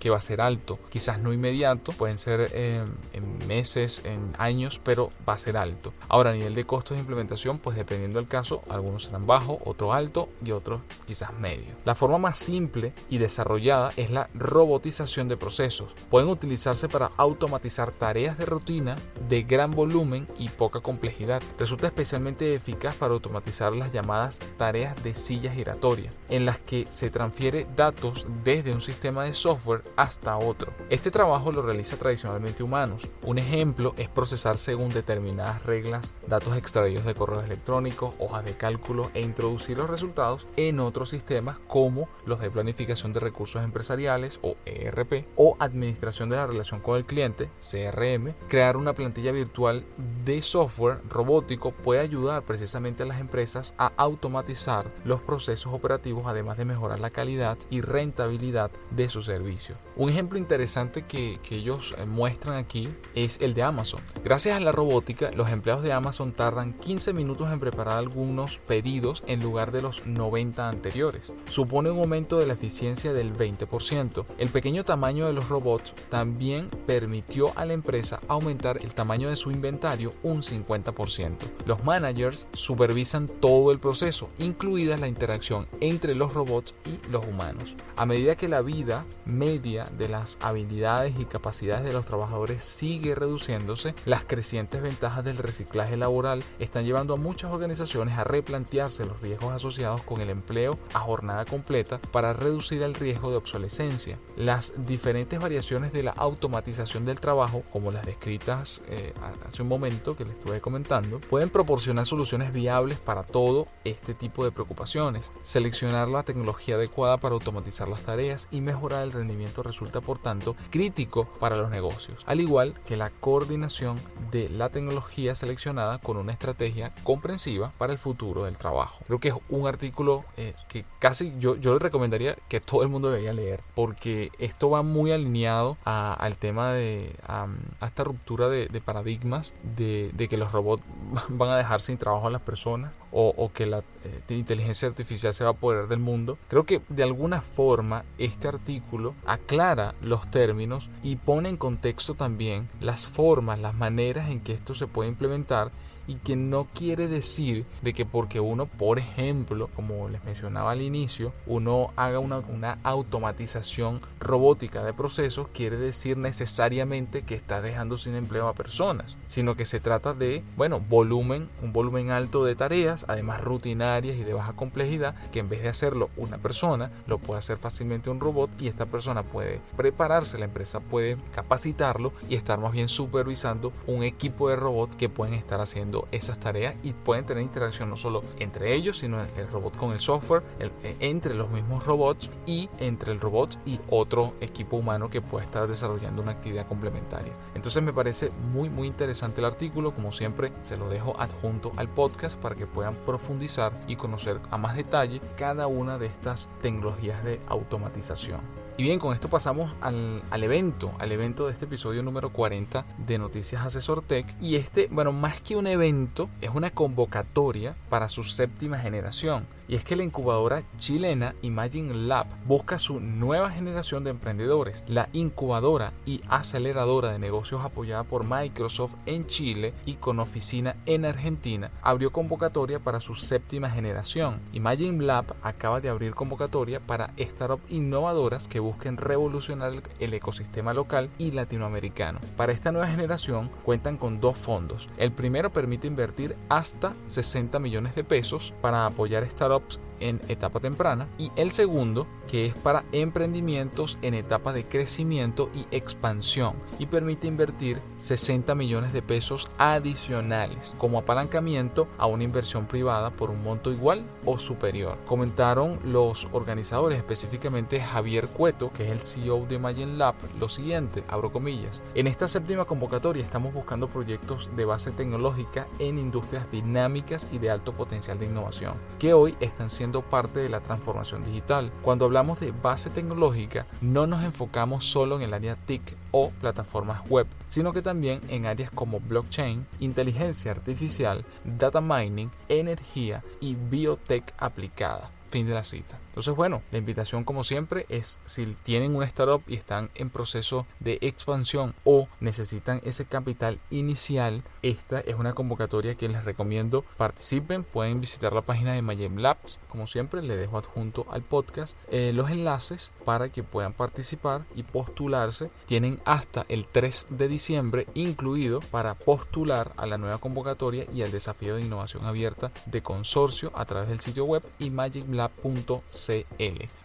que 0.00 0.10
va 0.10 0.16
a 0.16 0.22
ser 0.22 0.40
alto, 0.40 0.78
quizás 0.90 1.20
no 1.20 1.32
inmediato, 1.32 1.92
pueden 1.92 2.18
ser 2.18 2.50
eh, 2.52 2.82
en 3.12 3.46
meses, 3.46 4.02
en 4.04 4.32
años, 4.38 4.80
pero 4.82 5.10
va 5.28 5.34
a 5.34 5.38
ser 5.38 5.56
alto. 5.56 5.91
Ahora 6.08 6.30
a 6.30 6.34
nivel 6.34 6.54
de 6.54 6.66
costos 6.66 6.96
de 6.96 7.00
implementación, 7.00 7.58
pues 7.58 7.76
dependiendo 7.76 8.18
del 8.18 8.28
caso, 8.28 8.62
algunos 8.68 9.04
serán 9.04 9.26
bajos, 9.26 9.58
otros 9.64 9.94
altos 9.94 10.26
y 10.44 10.52
otros 10.52 10.80
quizás 11.06 11.32
medios. 11.38 11.70
La 11.84 11.94
forma 11.94 12.18
más 12.18 12.38
simple 12.38 12.92
y 13.08 13.18
desarrollada 13.18 13.92
es 13.96 14.10
la 14.10 14.26
robotización 14.34 15.28
de 15.28 15.36
procesos. 15.36 15.94
Pueden 16.10 16.28
utilizarse 16.28 16.88
para 16.88 17.10
automatizar 17.16 17.92
tareas 17.92 18.36
de 18.38 18.46
rutina 18.46 18.96
de 19.28 19.42
gran 19.42 19.70
volumen 19.70 20.26
y 20.38 20.48
poca 20.48 20.80
complejidad. 20.80 21.42
Resulta 21.58 21.86
especialmente 21.86 22.54
eficaz 22.54 22.94
para 22.94 23.14
automatizar 23.14 23.72
las 23.72 23.92
llamadas 23.92 24.38
tareas 24.58 25.02
de 25.02 25.14
silla 25.14 25.52
giratoria, 25.52 26.10
en 26.28 26.44
las 26.44 26.58
que 26.58 26.86
se 26.90 27.10
transfiere 27.10 27.66
datos 27.76 28.26
desde 28.44 28.72
un 28.72 28.80
sistema 28.80 29.24
de 29.24 29.34
software 29.34 29.82
hasta 29.96 30.36
otro. 30.36 30.72
Este 30.90 31.10
trabajo 31.10 31.52
lo 31.52 31.62
realiza 31.62 31.96
tradicionalmente 31.96 32.62
humanos. 32.62 33.08
Un 33.22 33.38
ejemplo 33.38 33.94
es 33.96 34.08
procesar 34.08 34.58
según 34.58 34.90
determinadas 34.90 35.62
reglas 35.62 35.81
datos 36.26 36.56
extraídos 36.56 37.04
de 37.04 37.14
correos 37.14 37.44
electrónicos, 37.44 38.14
hojas 38.18 38.44
de 38.44 38.56
cálculo 38.56 39.10
e 39.14 39.20
introducir 39.20 39.78
los 39.78 39.90
resultados 39.90 40.46
en 40.56 40.80
otros 40.80 41.10
sistemas 41.10 41.58
como 41.66 42.08
los 42.26 42.40
de 42.40 42.50
planificación 42.50 43.12
de 43.12 43.20
recursos 43.20 43.62
empresariales 43.62 44.38
o 44.42 44.56
ERP 44.64 45.26
o 45.36 45.56
administración 45.58 46.28
de 46.28 46.36
la 46.36 46.46
relación 46.46 46.80
con 46.80 46.96
el 46.96 47.04
cliente, 47.04 47.50
CRM. 47.58 48.34
Crear 48.48 48.76
una 48.76 48.94
plantilla 48.94 49.32
virtual 49.32 49.84
de 50.24 50.42
software 50.42 51.00
robótico 51.08 51.72
puede 51.72 52.00
ayudar 52.00 52.42
precisamente 52.42 53.02
a 53.02 53.06
las 53.06 53.20
empresas 53.20 53.74
a 53.78 53.92
automatizar 53.96 54.86
los 55.04 55.20
procesos 55.20 55.72
operativos 55.72 56.24
además 56.26 56.56
de 56.56 56.64
mejorar 56.64 57.00
la 57.00 57.10
calidad 57.10 57.58
y 57.70 57.80
rentabilidad 57.80 58.70
de 58.90 59.08
su 59.08 59.22
servicio. 59.22 59.76
Un 59.94 60.08
ejemplo 60.08 60.38
interesante 60.38 61.02
que, 61.02 61.38
ellos 61.50 61.94
eh, 61.98 62.06
muestran 62.06 62.56
aquí 62.56 62.88
es 63.14 63.38
el 63.42 63.52
de 63.52 63.62
Amazon. 63.62 64.00
Gracias 64.24 64.56
a 64.56 64.60
la 64.60 64.72
robótica, 64.72 65.30
los 65.32 65.50
empleados 65.50 65.82
de 65.82 65.92
Amazon 65.92 66.32
tardan 66.32 66.72
15 66.72 67.12
minutos 67.12 67.52
en 67.52 67.60
preparar 67.60 67.98
algunos 67.98 68.56
pedidos 68.56 69.22
en 69.26 69.42
lugar 69.42 69.70
de 69.70 69.82
los 69.82 70.06
90 70.06 70.66
anteriores. 70.66 71.34
Supone 71.48 71.90
un 71.90 71.98
aumento 71.98 72.38
de 72.38 72.46
la 72.46 72.54
eficiencia 72.54 73.12
del 73.12 73.36
20%. 73.36 74.24
El 74.38 74.48
pequeño 74.48 74.82
tamaño 74.82 75.26
de 75.26 75.34
los 75.34 75.50
robots 75.50 75.92
también 76.08 76.70
permitió 76.86 77.52
a 77.56 77.66
la 77.66 77.74
empresa 77.74 78.18
aumentar 78.28 78.78
el 78.82 78.94
tamaño 78.94 79.28
de 79.28 79.36
su 79.36 79.50
inventario 79.50 80.14
un 80.22 80.42
50%. 80.42 81.36
Los 81.66 81.84
managers 81.84 82.48
supervisan 82.54 83.26
todo 83.26 83.72
el 83.72 83.78
proceso, 83.78 84.30
incluida 84.38 84.96
la 84.96 85.08
interacción 85.08 85.66
entre 85.80 86.14
los 86.14 86.32
robots 86.32 86.74
y 86.86 87.10
los 87.10 87.26
humanos. 87.26 87.74
A 87.96 88.06
medida 88.06 88.36
que 88.36 88.48
la 88.48 88.62
vida 88.62 89.04
media 89.26 89.81
de 89.96 90.08
las 90.08 90.38
habilidades 90.40 91.18
y 91.18 91.24
capacidades 91.24 91.84
de 91.84 91.92
los 91.92 92.06
trabajadores 92.06 92.64
sigue 92.64 93.14
reduciéndose, 93.14 93.94
las 94.04 94.24
crecientes 94.24 94.82
ventajas 94.82 95.24
del 95.24 95.38
reciclaje 95.38 95.96
laboral 95.96 96.44
están 96.58 96.84
llevando 96.84 97.14
a 97.14 97.16
muchas 97.18 97.52
organizaciones 97.52 98.18
a 98.18 98.24
replantearse 98.24 99.06
los 99.06 99.20
riesgos 99.20 99.52
asociados 99.52 100.02
con 100.02 100.20
el 100.20 100.30
empleo 100.30 100.78
a 100.94 101.00
jornada 101.00 101.44
completa 101.44 102.00
para 102.10 102.32
reducir 102.32 102.82
el 102.82 102.94
riesgo 102.94 103.30
de 103.30 103.36
obsolescencia. 103.36 104.18
Las 104.36 104.72
diferentes 104.86 105.38
variaciones 105.38 105.92
de 105.92 106.02
la 106.02 106.12
automatización 106.12 107.04
del 107.04 107.20
trabajo, 107.20 107.62
como 107.72 107.90
las 107.90 108.06
descritas 108.06 108.80
eh, 108.88 109.12
hace 109.46 109.62
un 109.62 109.68
momento 109.68 110.16
que 110.16 110.24
les 110.24 110.34
estuve 110.34 110.60
comentando, 110.60 111.20
pueden 111.20 111.50
proporcionar 111.50 112.06
soluciones 112.06 112.52
viables 112.52 112.98
para 112.98 113.22
todo 113.24 113.66
este 113.84 114.14
tipo 114.14 114.44
de 114.44 114.52
preocupaciones. 114.52 115.30
Seleccionar 115.42 116.08
la 116.08 116.22
tecnología 116.22 116.76
adecuada 116.76 117.18
para 117.18 117.34
automatizar 117.34 117.88
las 117.88 118.02
tareas 118.02 118.48
y 118.50 118.60
mejorar 118.60 119.02
el 119.02 119.12
rendimiento 119.12 119.62
resulta 119.72 120.02
por 120.02 120.18
tanto 120.18 120.54
crítico 120.70 121.24
para 121.40 121.56
los 121.56 121.70
negocios, 121.70 122.22
al 122.26 122.40
igual 122.40 122.74
que 122.86 122.96
la 122.96 123.08
coordinación 123.10 123.98
de 124.30 124.50
la 124.50 124.68
tecnología 124.68 125.34
seleccionada 125.34 125.98
con 125.98 126.18
una 126.18 126.32
estrategia 126.32 126.94
comprensiva 127.02 127.72
para 127.78 127.92
el 127.92 127.98
futuro 127.98 128.44
del 128.44 128.56
trabajo. 128.56 128.98
Creo 129.06 129.18
que 129.18 129.28
es 129.28 129.34
un 129.48 129.66
artículo 129.66 130.24
eh, 130.36 130.54
que 130.68 130.84
casi 130.98 131.32
yo, 131.38 131.56
yo 131.56 131.72
le 131.72 131.78
recomendaría 131.78 132.36
que 132.48 132.60
todo 132.60 132.82
el 132.82 132.88
mundo 132.88 133.10
debería 133.10 133.32
leer 133.32 133.60
porque 133.74 134.30
esto 134.38 134.68
va 134.68 134.82
muy 134.82 135.10
alineado 135.10 135.76
al 135.84 136.36
tema 136.36 136.72
de 136.72 137.16
a, 137.26 137.46
esta 137.84 138.04
ruptura 138.04 138.48
de, 138.48 138.68
paradigmas 138.84 139.54
de, 139.76 140.12
que 140.28 140.36
los 140.36 140.52
robots 140.52 140.82
van 141.28 141.50
a 141.50 141.56
dejar 141.56 141.80
sin 141.80 141.96
trabajo 141.96 142.26
a 142.26 142.30
las 142.30 142.42
personas 142.42 142.98
o, 143.10 143.50
que 143.54 143.66
la 143.66 143.82
eh, 144.04 144.34
inteligencia 144.34 144.88
artificial 144.88 145.34
se 145.34 145.44
va 145.44 145.50
a 145.50 145.52
apoderar 145.52 145.88
del 145.88 145.98
mundo. 145.98 146.38
Creo 146.48 146.64
que 146.64 146.82
de 146.88 147.02
alguna 147.02 147.40
forma 147.40 148.04
este 148.18 148.48
artículo 148.48 149.14
aclara 149.26 149.94
los 150.00 150.30
términos 150.30 150.90
y 151.02 151.16
pone 151.16 151.48
en 151.48 151.56
contexto 151.56 152.14
también 152.14 152.68
las 152.80 153.06
formas, 153.06 153.58
las 153.58 153.74
maneras 153.74 154.30
en 154.30 154.40
que 154.40 154.52
esto 154.52 154.74
se 154.74 154.86
puede 154.86 155.08
implementar 155.08 155.70
y 156.06 156.16
que 156.16 156.36
no 156.36 156.66
quiere 156.74 157.08
decir 157.08 157.64
de 157.82 157.92
que 157.92 158.04
porque 158.04 158.40
uno, 158.40 158.66
por 158.66 158.98
ejemplo, 158.98 159.68
como 159.74 160.08
les 160.08 160.24
mencionaba 160.24 160.72
al 160.72 160.82
inicio, 160.82 161.32
uno 161.46 161.88
haga 161.96 162.18
una, 162.18 162.78
automatización 162.82 164.00
robótica 164.20 164.82
de 164.84 164.92
procesos, 164.92 165.48
quiere 165.52 165.76
decir 165.76 166.16
necesariamente 166.16 167.22
que 167.22 167.34
está 167.34 167.60
dejando 167.60 167.96
sin 167.96 168.14
empleo 168.14 168.48
a 168.48 168.54
personas, 168.54 169.16
sino 169.26 169.56
que 169.56 169.64
se 169.64 169.80
trata 169.80 170.14
de, 170.14 170.42
bueno, 170.56 170.80
volumen, 170.80 171.48
un 171.62 171.72
volumen 171.72 172.10
alto 172.10 172.44
de 172.44 172.54
tareas, 172.54 173.04
además 173.08 173.40
rutinarias 173.40 174.16
y 174.16 174.24
de 174.24 174.32
baja 174.32 174.54
complejidad, 174.54 175.14
que 175.30 175.40
en 175.40 175.48
vez 175.48 175.62
de 175.62 175.68
hacerlo 175.68 176.10
una 176.16 176.38
persona, 176.38 176.90
lo 177.06 177.18
puede 177.18 177.38
hacer 177.38 177.58
fácilmente 177.58 178.10
un 178.10 178.20
robot 178.20 178.50
y 178.60 178.68
esta 178.68 178.86
persona 178.86 179.22
puede 179.22 179.60
prepararse, 179.76 180.38
la 180.38 180.46
empresa 180.46 180.80
puede 180.80 181.16
capacitarlo 181.32 182.12
y 182.28 182.36
estar 182.36 182.58
más 182.58 182.72
bien 182.72 182.88
supervisando 182.88 183.72
un 183.86 184.02
equipo 184.02 184.48
de 184.48 184.56
robots 184.56 184.96
que 184.96 185.08
pueden 185.08 185.34
estar 185.34 185.60
haciendo 185.60 185.91
esas 186.10 186.38
tareas 186.38 186.74
y 186.82 186.92
pueden 186.92 187.24
tener 187.24 187.42
interacción 187.42 187.90
no 187.90 187.96
solo 187.96 188.22
entre 188.38 188.74
ellos, 188.74 188.98
sino 188.98 189.20
el 189.20 189.48
robot 189.48 189.76
con 189.76 189.92
el 189.92 190.00
software, 190.00 190.42
eh, 190.58 190.96
entre 191.00 191.34
los 191.34 191.50
mismos 191.50 191.84
robots 191.84 192.30
y 192.46 192.68
entre 192.78 193.12
el 193.12 193.20
robot 193.20 193.58
y 193.66 193.78
otro 193.90 194.34
equipo 194.40 194.76
humano 194.76 195.10
que 195.10 195.20
puede 195.20 195.44
estar 195.44 195.66
desarrollando 195.66 196.22
una 196.22 196.32
actividad 196.32 196.66
complementaria. 196.66 197.32
Entonces 197.54 197.82
me 197.82 197.92
parece 197.92 198.30
muy 198.52 198.70
muy 198.70 198.86
interesante 198.86 199.40
el 199.40 199.46
artículo, 199.46 199.94
como 199.94 200.12
siempre 200.12 200.52
se 200.62 200.76
lo 200.76 200.88
dejo 200.88 201.18
adjunto 201.20 201.72
al 201.76 201.88
podcast 201.88 202.38
para 202.38 202.54
que 202.54 202.66
puedan 202.66 202.94
profundizar 203.06 203.72
y 203.86 203.96
conocer 203.96 204.40
a 204.50 204.58
más 204.58 204.76
detalle 204.76 205.20
cada 205.36 205.66
una 205.66 205.98
de 205.98 206.06
estas 206.06 206.48
tecnologías 206.60 207.24
de 207.24 207.40
automatización. 207.48 208.61
Y 208.78 208.84
bien, 208.84 208.98
con 208.98 209.12
esto 209.12 209.28
pasamos 209.28 209.76
al, 209.82 210.22
al, 210.30 210.42
evento, 210.42 210.94
al 210.98 211.12
evento 211.12 211.46
de 211.46 211.52
este 211.52 211.66
episodio 211.66 212.02
número 212.02 212.32
40 212.32 212.86
de 213.06 213.18
Noticias 213.18 213.66
Asesor 213.66 214.02
Tech. 214.02 214.26
Y 214.40 214.56
este, 214.56 214.88
bueno, 214.90 215.12
más 215.12 215.42
que 215.42 215.56
un 215.56 215.66
evento, 215.66 216.30
es 216.40 216.50
una 216.54 216.70
convocatoria 216.70 217.76
para 217.90 218.08
su 218.08 218.24
séptima 218.24 218.78
generación 218.78 219.46
y 219.72 219.76
es 219.76 219.86
que 219.86 219.96
la 219.96 220.04
incubadora 220.04 220.62
chilena 220.76 221.34
Imagine 221.40 221.94
Lab 221.94 222.26
busca 222.44 222.76
su 222.76 223.00
nueva 223.00 223.48
generación 223.48 224.04
de 224.04 224.10
emprendedores. 224.10 224.84
La 224.86 225.08
incubadora 225.14 225.94
y 226.04 226.20
aceleradora 226.28 227.10
de 227.10 227.18
negocios 227.18 227.64
apoyada 227.64 228.04
por 228.04 228.26
Microsoft 228.26 228.92
en 229.06 229.24
Chile 229.24 229.72
y 229.86 229.94
con 229.94 230.20
oficina 230.20 230.76
en 230.84 231.06
Argentina 231.06 231.70
abrió 231.80 232.12
convocatoria 232.12 232.80
para 232.80 233.00
su 233.00 233.14
séptima 233.14 233.70
generación. 233.70 234.40
Imagine 234.52 235.06
Lab 235.06 235.34
acaba 235.42 235.80
de 235.80 235.88
abrir 235.88 236.14
convocatoria 236.14 236.78
para 236.78 237.14
startups 237.18 237.72
innovadoras 237.72 238.48
que 238.48 238.60
busquen 238.60 238.98
revolucionar 238.98 239.72
el 240.00 240.12
ecosistema 240.12 240.74
local 240.74 241.08
y 241.16 241.30
latinoamericano. 241.30 242.20
Para 242.36 242.52
esta 242.52 242.72
nueva 242.72 242.88
generación 242.88 243.50
cuentan 243.64 243.96
con 243.96 244.20
dos 244.20 244.36
fondos. 244.36 244.90
El 244.98 245.12
primero 245.12 245.50
permite 245.50 245.86
invertir 245.86 246.36
hasta 246.50 246.92
60 247.06 247.58
millones 247.58 247.94
de 247.94 248.04
pesos 248.04 248.52
para 248.60 248.84
apoyar 248.84 249.26
startups 249.26 249.61
out 249.62 249.91
en 250.08 250.20
etapa 250.28 250.60
temprana. 250.60 251.08
Y 251.18 251.30
el 251.36 251.50
segundo 251.50 252.06
que 252.32 252.46
es 252.46 252.54
para 252.54 252.84
emprendimientos 252.92 253.98
en 254.00 254.14
etapa 254.14 254.54
de 254.54 254.64
crecimiento 254.64 255.50
y 255.54 255.66
expansión. 255.70 256.54
Y 256.78 256.86
permite 256.86 257.26
invertir 257.26 257.78
60 257.98 258.54
millones 258.54 258.94
de 258.94 259.02
pesos 259.02 259.50
adicionales 259.58 260.72
como 260.78 260.98
apalancamiento 260.98 261.88
a 261.98 262.06
una 262.06 262.24
inversión 262.24 262.66
privada 262.66 263.10
por 263.10 263.28
un 263.28 263.42
monto 263.42 263.70
igual 263.70 264.04
o 264.24 264.38
superior. 264.38 264.96
Comentaron 265.06 265.78
los 265.84 266.26
organizadores, 266.32 266.96
específicamente 266.96 267.80
Javier 267.80 268.28
Cueto, 268.28 268.72
que 268.72 268.84
es 268.84 268.90
el 268.90 269.00
CEO 269.00 269.44
de 269.46 269.58
Mayen 269.58 269.98
Lab, 269.98 270.14
lo 270.40 270.48
siguiente, 270.48 271.04
abro 271.08 271.30
comillas, 271.30 271.82
en 271.94 272.06
esta 272.06 272.28
séptima 272.28 272.64
convocatoria 272.64 273.22
estamos 273.22 273.52
buscando 273.52 273.88
proyectos 273.88 274.48
de 274.56 274.64
base 274.64 274.90
tecnológica 274.90 275.66
en 275.78 275.98
industrias 275.98 276.50
dinámicas 276.50 277.28
y 277.30 277.38
de 277.38 277.50
alto 277.50 277.74
potencial 277.74 278.18
de 278.18 278.26
innovación, 278.26 278.74
que 278.98 279.12
hoy 279.12 279.36
están 279.40 279.68
siendo 279.68 279.91
parte 280.00 280.40
de 280.40 280.48
la 280.48 280.60
transformación 280.60 281.22
digital. 281.22 281.70
Cuando 281.82 282.06
hablamos 282.06 282.40
de 282.40 282.52
base 282.52 282.88
tecnológica, 282.88 283.66
no 283.82 284.06
nos 284.06 284.24
enfocamos 284.24 284.86
solo 284.86 285.16
en 285.16 285.22
el 285.22 285.34
área 285.34 285.56
TIC 285.56 285.94
o 286.10 286.30
plataformas 286.30 287.06
web, 287.10 287.26
sino 287.48 287.72
que 287.72 287.82
también 287.82 288.20
en 288.28 288.46
áreas 288.46 288.70
como 288.70 289.00
blockchain, 289.00 289.66
inteligencia 289.80 290.50
artificial, 290.50 291.24
data 291.44 291.82
mining, 291.82 292.30
energía 292.48 293.22
y 293.40 293.56
biotech 293.56 294.32
aplicada. 294.38 295.10
Fin 295.30 295.46
de 295.46 295.54
la 295.54 295.64
cita. 295.64 296.01
Entonces, 296.12 296.34
bueno, 296.34 296.60
la 296.70 296.76
invitación 296.76 297.24
como 297.24 297.42
siempre 297.42 297.86
es 297.88 298.20
si 298.26 298.44
tienen 298.64 298.94
una 298.94 299.06
startup 299.06 299.42
y 299.46 299.54
están 299.54 299.88
en 299.94 300.10
proceso 300.10 300.66
de 300.78 300.98
expansión 301.00 301.74
o 301.84 302.06
necesitan 302.20 302.82
ese 302.84 303.06
capital 303.06 303.58
inicial, 303.70 304.42
esta 304.60 305.00
es 305.00 305.14
una 305.14 305.32
convocatoria 305.32 305.94
que 305.94 306.10
les 306.10 306.26
recomiendo 306.26 306.84
participen. 306.98 307.64
Pueden 307.64 308.02
visitar 308.02 308.34
la 308.34 308.42
página 308.42 308.74
de 308.74 308.82
Mayem 308.82 309.16
Labs. 309.16 309.58
Como 309.70 309.86
siempre, 309.86 310.20
les 310.20 310.38
dejo 310.38 310.58
adjunto 310.58 311.06
al 311.10 311.22
podcast 311.22 311.78
eh, 311.90 312.12
los 312.14 312.30
enlaces 312.30 312.90
para 313.06 313.30
que 313.30 313.42
puedan 313.42 313.72
participar 313.72 314.44
y 314.54 314.64
postularse. 314.64 315.50
Tienen 315.64 315.98
hasta 316.04 316.44
el 316.50 316.66
3 316.66 317.06
de 317.08 317.28
diciembre 317.28 317.86
incluido 317.94 318.60
para 318.60 318.94
postular 318.96 319.72
a 319.78 319.86
la 319.86 319.96
nueva 319.96 320.18
convocatoria 320.18 320.84
y 320.92 321.00
al 321.00 321.10
desafío 321.10 321.56
de 321.56 321.62
innovación 321.62 322.04
abierta 322.04 322.52
de 322.66 322.82
consorcio 322.82 323.50
a 323.54 323.64
través 323.64 323.88
del 323.88 324.00
sitio 324.00 324.26
web 324.26 324.42
y 324.58 324.68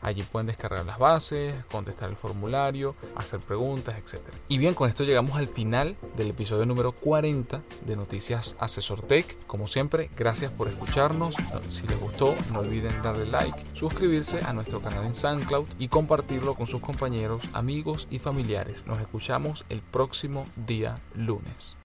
Allí 0.01 0.23
pueden 0.23 0.47
descargar 0.47 0.86
las 0.86 0.99
bases, 0.99 1.56
contestar 1.71 2.10
el 2.10 2.15
formulario, 2.15 2.95
hacer 3.15 3.39
preguntas, 3.39 3.97
etc. 3.97 4.21
Y 4.47 4.58
bien, 4.58 4.73
con 4.73 4.89
esto 4.89 5.03
llegamos 5.03 5.36
al 5.36 5.47
final 5.47 5.95
del 6.15 6.30
episodio 6.30 6.65
número 6.65 6.91
40 6.91 7.62
de 7.86 7.95
Noticias 7.95 8.56
Asesor 8.60 9.01
Tech. 9.01 9.38
Como 9.47 9.67
siempre, 9.67 10.10
gracias 10.15 10.51
por 10.51 10.67
escucharnos. 10.67 11.36
Si 11.69 11.88
les 11.88 11.99
gustó, 11.99 12.36
no 12.51 12.60
olviden 12.60 13.01
darle 13.01 13.25
like, 13.25 13.58
suscribirse 13.73 14.39
a 14.45 14.53
nuestro 14.53 14.82
canal 14.82 15.06
en 15.06 15.13
SoundCloud 15.13 15.67
y 15.80 15.88
compartirlo 15.88 16.56
con 16.56 16.67
sus 16.67 16.82
compañeros, 16.82 17.49
amigos 17.53 18.08
y 18.10 18.19
familiares. 18.19 18.86
Nos 18.86 18.99
escuchamos 18.99 19.65
el 19.69 19.82
próximo 19.82 20.47
día 20.56 20.99
lunes. 21.15 21.75